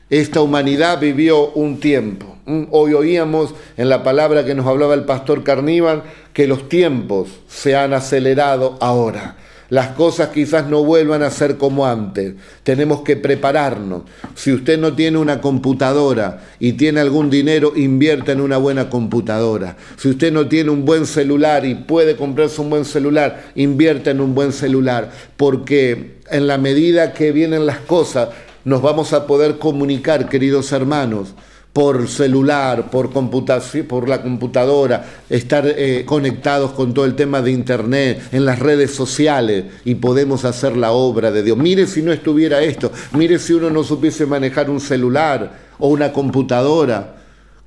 [0.10, 2.36] Esta humanidad vivió un tiempo.
[2.48, 6.02] Mm, hoy oíamos en la palabra que nos hablaba el pastor Carníbal
[6.34, 9.38] que los tiempos se han acelerado ahora.
[9.70, 12.34] Las cosas quizás no vuelvan a ser como antes.
[12.64, 14.04] Tenemos que prepararnos.
[14.34, 19.78] Si usted no tiene una computadora y tiene algún dinero, invierta en una buena computadora.
[19.98, 24.22] Si usted no tiene un buen celular y puede comprarse un buen celular, invierta en
[24.22, 25.12] un buen celular.
[25.38, 28.30] Porque en la medida que vienen las cosas,
[28.66, 31.36] nos vamos a poder comunicar, queridos hermanos,
[31.80, 38.22] por celular, por, por la computadora, estar eh, conectados con todo el tema de Internet,
[38.34, 41.58] en las redes sociales, y podemos hacer la obra de Dios.
[41.58, 46.12] Mire si no estuviera esto, mire si uno no supiese manejar un celular o una
[46.12, 47.16] computadora.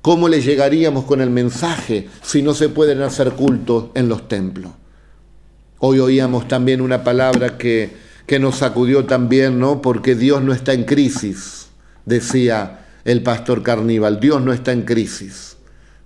[0.03, 4.73] ¿Cómo le llegaríamos con el mensaje si no se pueden hacer cultos en los templos?
[5.79, 9.81] Hoy oíamos también una palabra que que nos sacudió también, ¿no?
[9.81, 11.67] Porque Dios no está en crisis,
[12.05, 15.57] decía el pastor Carníbal, Dios no está en crisis.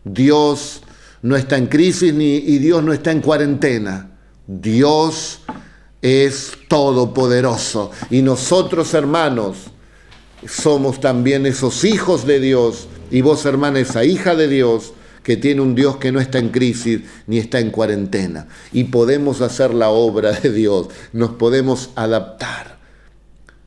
[0.03, 0.81] Dios
[1.21, 4.11] no está en crisis ni, y Dios no está en cuarentena.
[4.47, 5.41] Dios
[6.01, 7.91] es todopoderoso.
[8.09, 9.57] Y nosotros, hermanos,
[10.47, 12.87] somos también esos hijos de Dios.
[13.11, 14.93] Y vos, hermana, esa hija de Dios
[15.23, 18.47] que tiene un Dios que no está en crisis ni está en cuarentena.
[18.71, 22.77] Y podemos hacer la obra de Dios, nos podemos adaptar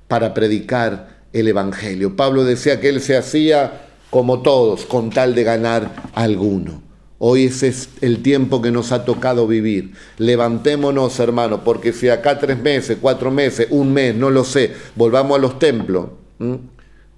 [0.08, 2.16] para predicar el Evangelio.
[2.16, 6.82] Pablo decía que él se hacía como todos, con tal de ganar alguno.
[7.18, 9.92] Hoy ese es el tiempo que nos ha tocado vivir.
[10.18, 15.38] Levantémonos, hermanos, porque si acá tres meses, cuatro meses, un mes, no lo sé, volvamos
[15.38, 16.06] a los templos,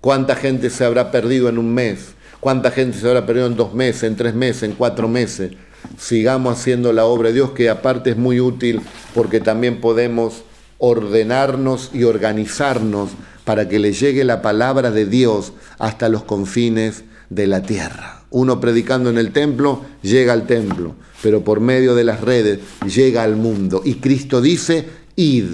[0.00, 2.14] ¿cuánta gente se habrá perdido en un mes?
[2.40, 5.52] ¿Cuánta gente se habrá perdido en dos meses, en tres meses, en cuatro meses?
[5.96, 8.80] Sigamos haciendo la obra de Dios, que aparte es muy útil
[9.14, 10.42] porque también podemos
[10.78, 13.10] ordenarnos y organizarnos
[13.44, 18.22] para que le llegue la palabra de Dios hasta los confines de la tierra.
[18.30, 23.22] Uno predicando en el templo llega al templo, pero por medio de las redes llega
[23.22, 23.82] al mundo.
[23.84, 24.86] Y Cristo dice,
[25.16, 25.46] id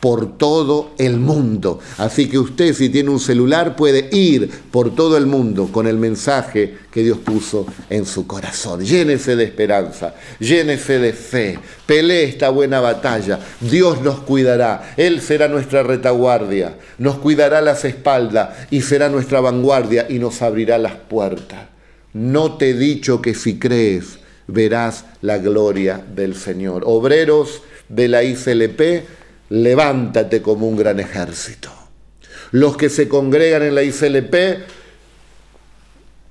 [0.00, 1.80] por todo el mundo.
[1.98, 5.96] Así que usted si tiene un celular puede ir por todo el mundo con el
[5.96, 8.84] mensaje que Dios puso en su corazón.
[8.84, 13.40] Llénese de esperanza, llénese de fe, pelee esta buena batalla.
[13.60, 20.06] Dios nos cuidará, Él será nuestra retaguardia, nos cuidará las espaldas y será nuestra vanguardia
[20.08, 21.66] y nos abrirá las puertas.
[22.12, 26.82] No te he dicho que si crees verás la gloria del Señor.
[26.86, 29.04] Obreros de la ICLP,
[29.48, 31.70] levántate como un gran ejército.
[32.52, 34.34] Los que se congregan en la ICLP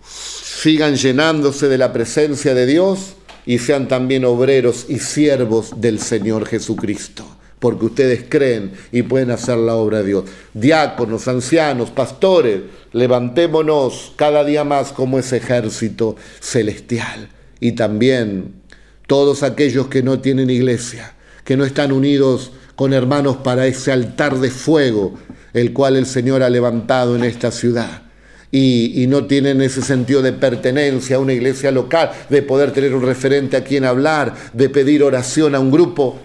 [0.02, 6.48] sigan llenándose de la presencia de Dios y sean también obreros y siervos del Señor
[6.48, 7.24] Jesucristo,
[7.60, 10.24] porque ustedes creen y pueden hacer la obra de Dios.
[10.54, 12.62] Diáconos, ancianos, pastores,
[12.94, 17.30] levantémonos cada día más como ese ejército celestial.
[17.60, 18.56] Y también
[19.08, 21.14] todos aquellos que no tienen iglesia,
[21.44, 25.16] que no están unidos con hermanos para ese altar de fuego,
[25.54, 28.02] el cual el Señor ha levantado en esta ciudad.
[28.52, 33.04] y, no tienen ese sentido de pertenencia a una iglesia local, de poder tener un
[33.04, 36.18] referente a quien hablar, de pedir oración a un grupo,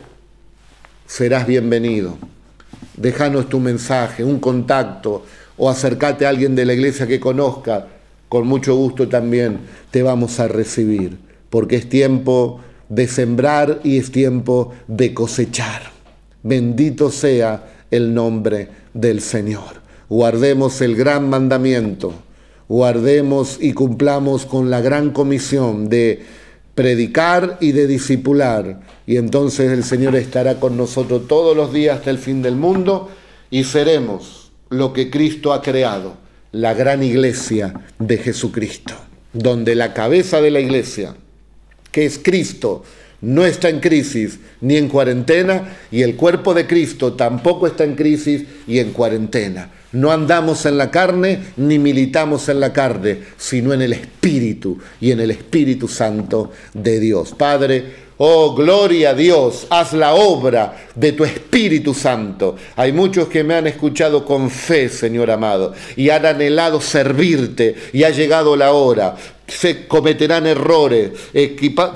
[1.10, 2.18] serás bienvenido.
[2.96, 5.24] Déjanos tu mensaje, un contacto
[5.56, 7.88] o acércate a alguien de la iglesia que conozca.
[8.28, 9.58] Con mucho gusto también
[9.90, 11.18] te vamos a recibir,
[11.50, 15.99] porque es tiempo de sembrar y es tiempo de cosechar.
[16.42, 19.80] Bendito sea el nombre del Señor.
[20.08, 22.14] Guardemos el gran mandamiento,
[22.68, 26.24] guardemos y cumplamos con la gran comisión de
[26.74, 28.80] predicar y de discipular.
[29.06, 33.10] Y entonces el Señor estará con nosotros todos los días hasta el fin del mundo
[33.50, 36.14] y seremos lo que Cristo ha creado,
[36.52, 38.94] la gran iglesia de Jesucristo,
[39.32, 41.16] donde la cabeza de la iglesia,
[41.92, 42.84] que es Cristo,
[43.22, 47.94] no está en crisis ni en cuarentena y el cuerpo de Cristo tampoco está en
[47.94, 49.70] crisis y en cuarentena.
[49.92, 55.10] No andamos en la carne ni militamos en la carne, sino en el Espíritu y
[55.10, 57.34] en el Espíritu Santo de Dios.
[57.36, 62.54] Padre, Oh, gloria a Dios, haz la obra de tu Espíritu Santo.
[62.76, 68.04] Hay muchos que me han escuchado con fe, Señor amado, y han anhelado servirte, y
[68.04, 69.16] ha llegado la hora
[69.50, 71.10] se cometerán errores,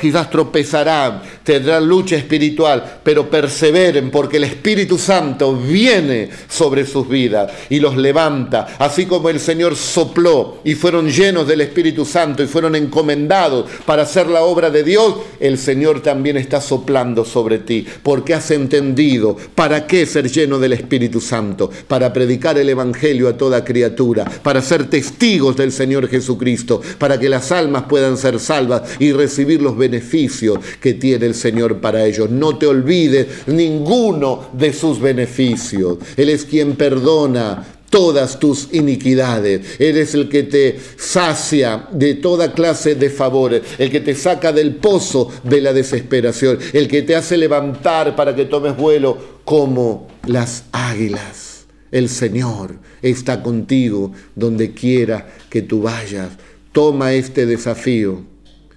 [0.00, 7.50] quizás tropezarán, tendrán lucha espiritual, pero perseveren porque el Espíritu Santo viene sobre sus vidas
[7.70, 12.46] y los levanta, así como el Señor sopló y fueron llenos del Espíritu Santo y
[12.46, 17.84] fueron encomendados para hacer la obra de Dios, el Señor también está soplando sobre ti,
[18.04, 23.36] porque has entendido para qué ser lleno del Espíritu Santo, para predicar el Evangelio a
[23.36, 28.82] toda criatura, para ser testigos del Señor Jesucristo, para que las almas puedan ser salvas
[29.00, 32.30] y recibir los beneficios que tiene el Señor para ellos.
[32.30, 35.98] No te olvides ninguno de sus beneficios.
[36.16, 39.78] Él es quien perdona todas tus iniquidades.
[39.78, 44.74] Eres el que te sacia de toda clase de favores, el que te saca del
[44.74, 50.64] pozo de la desesperación, el que te hace levantar para que tomes vuelo como las
[50.72, 51.66] águilas.
[51.92, 56.30] El Señor está contigo donde quiera que tú vayas.
[56.72, 58.24] Toma este desafío,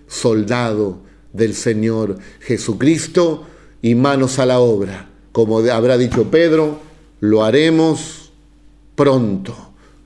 [0.07, 0.99] soldado
[1.33, 3.47] del Señor Jesucristo,
[3.81, 5.09] y manos a la obra.
[5.31, 6.79] Como habrá dicho Pedro,
[7.19, 8.26] lo haremos
[8.97, 9.55] pronto,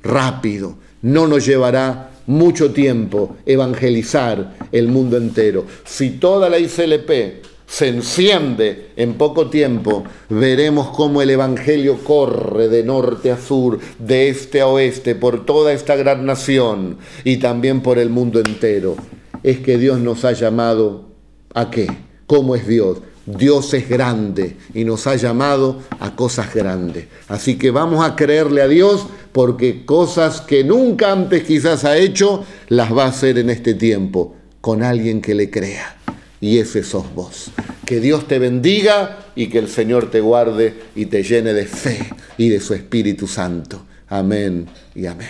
[0.04, 0.76] rápido.
[1.02, 5.66] No nos llevará mucho tiempo evangelizar el mundo entero.
[5.86, 12.84] Si toda la ICLP se enciende en poco tiempo, veremos cómo el Evangelio corre de
[12.84, 17.98] norte a sur, de este a oeste, por toda esta gran nación y también por
[17.98, 18.98] el mundo entero.
[19.42, 21.06] Es que Dios nos ha llamado
[21.54, 21.88] a qué?
[22.28, 22.98] ¿Cómo es Dios?
[23.38, 27.05] Dios es grande y nos ha llamado a cosas grandes.
[27.27, 32.43] Así que vamos a creerle a Dios porque cosas que nunca antes quizás ha hecho,
[32.69, 35.97] las va a hacer en este tiempo, con alguien que le crea
[36.41, 37.51] y ese sos vos.
[37.86, 42.09] Que Dios te bendiga y que el Señor te guarde y te llene de fe
[42.38, 43.86] y de su Espíritu Santo.
[44.09, 45.29] Amén y amén.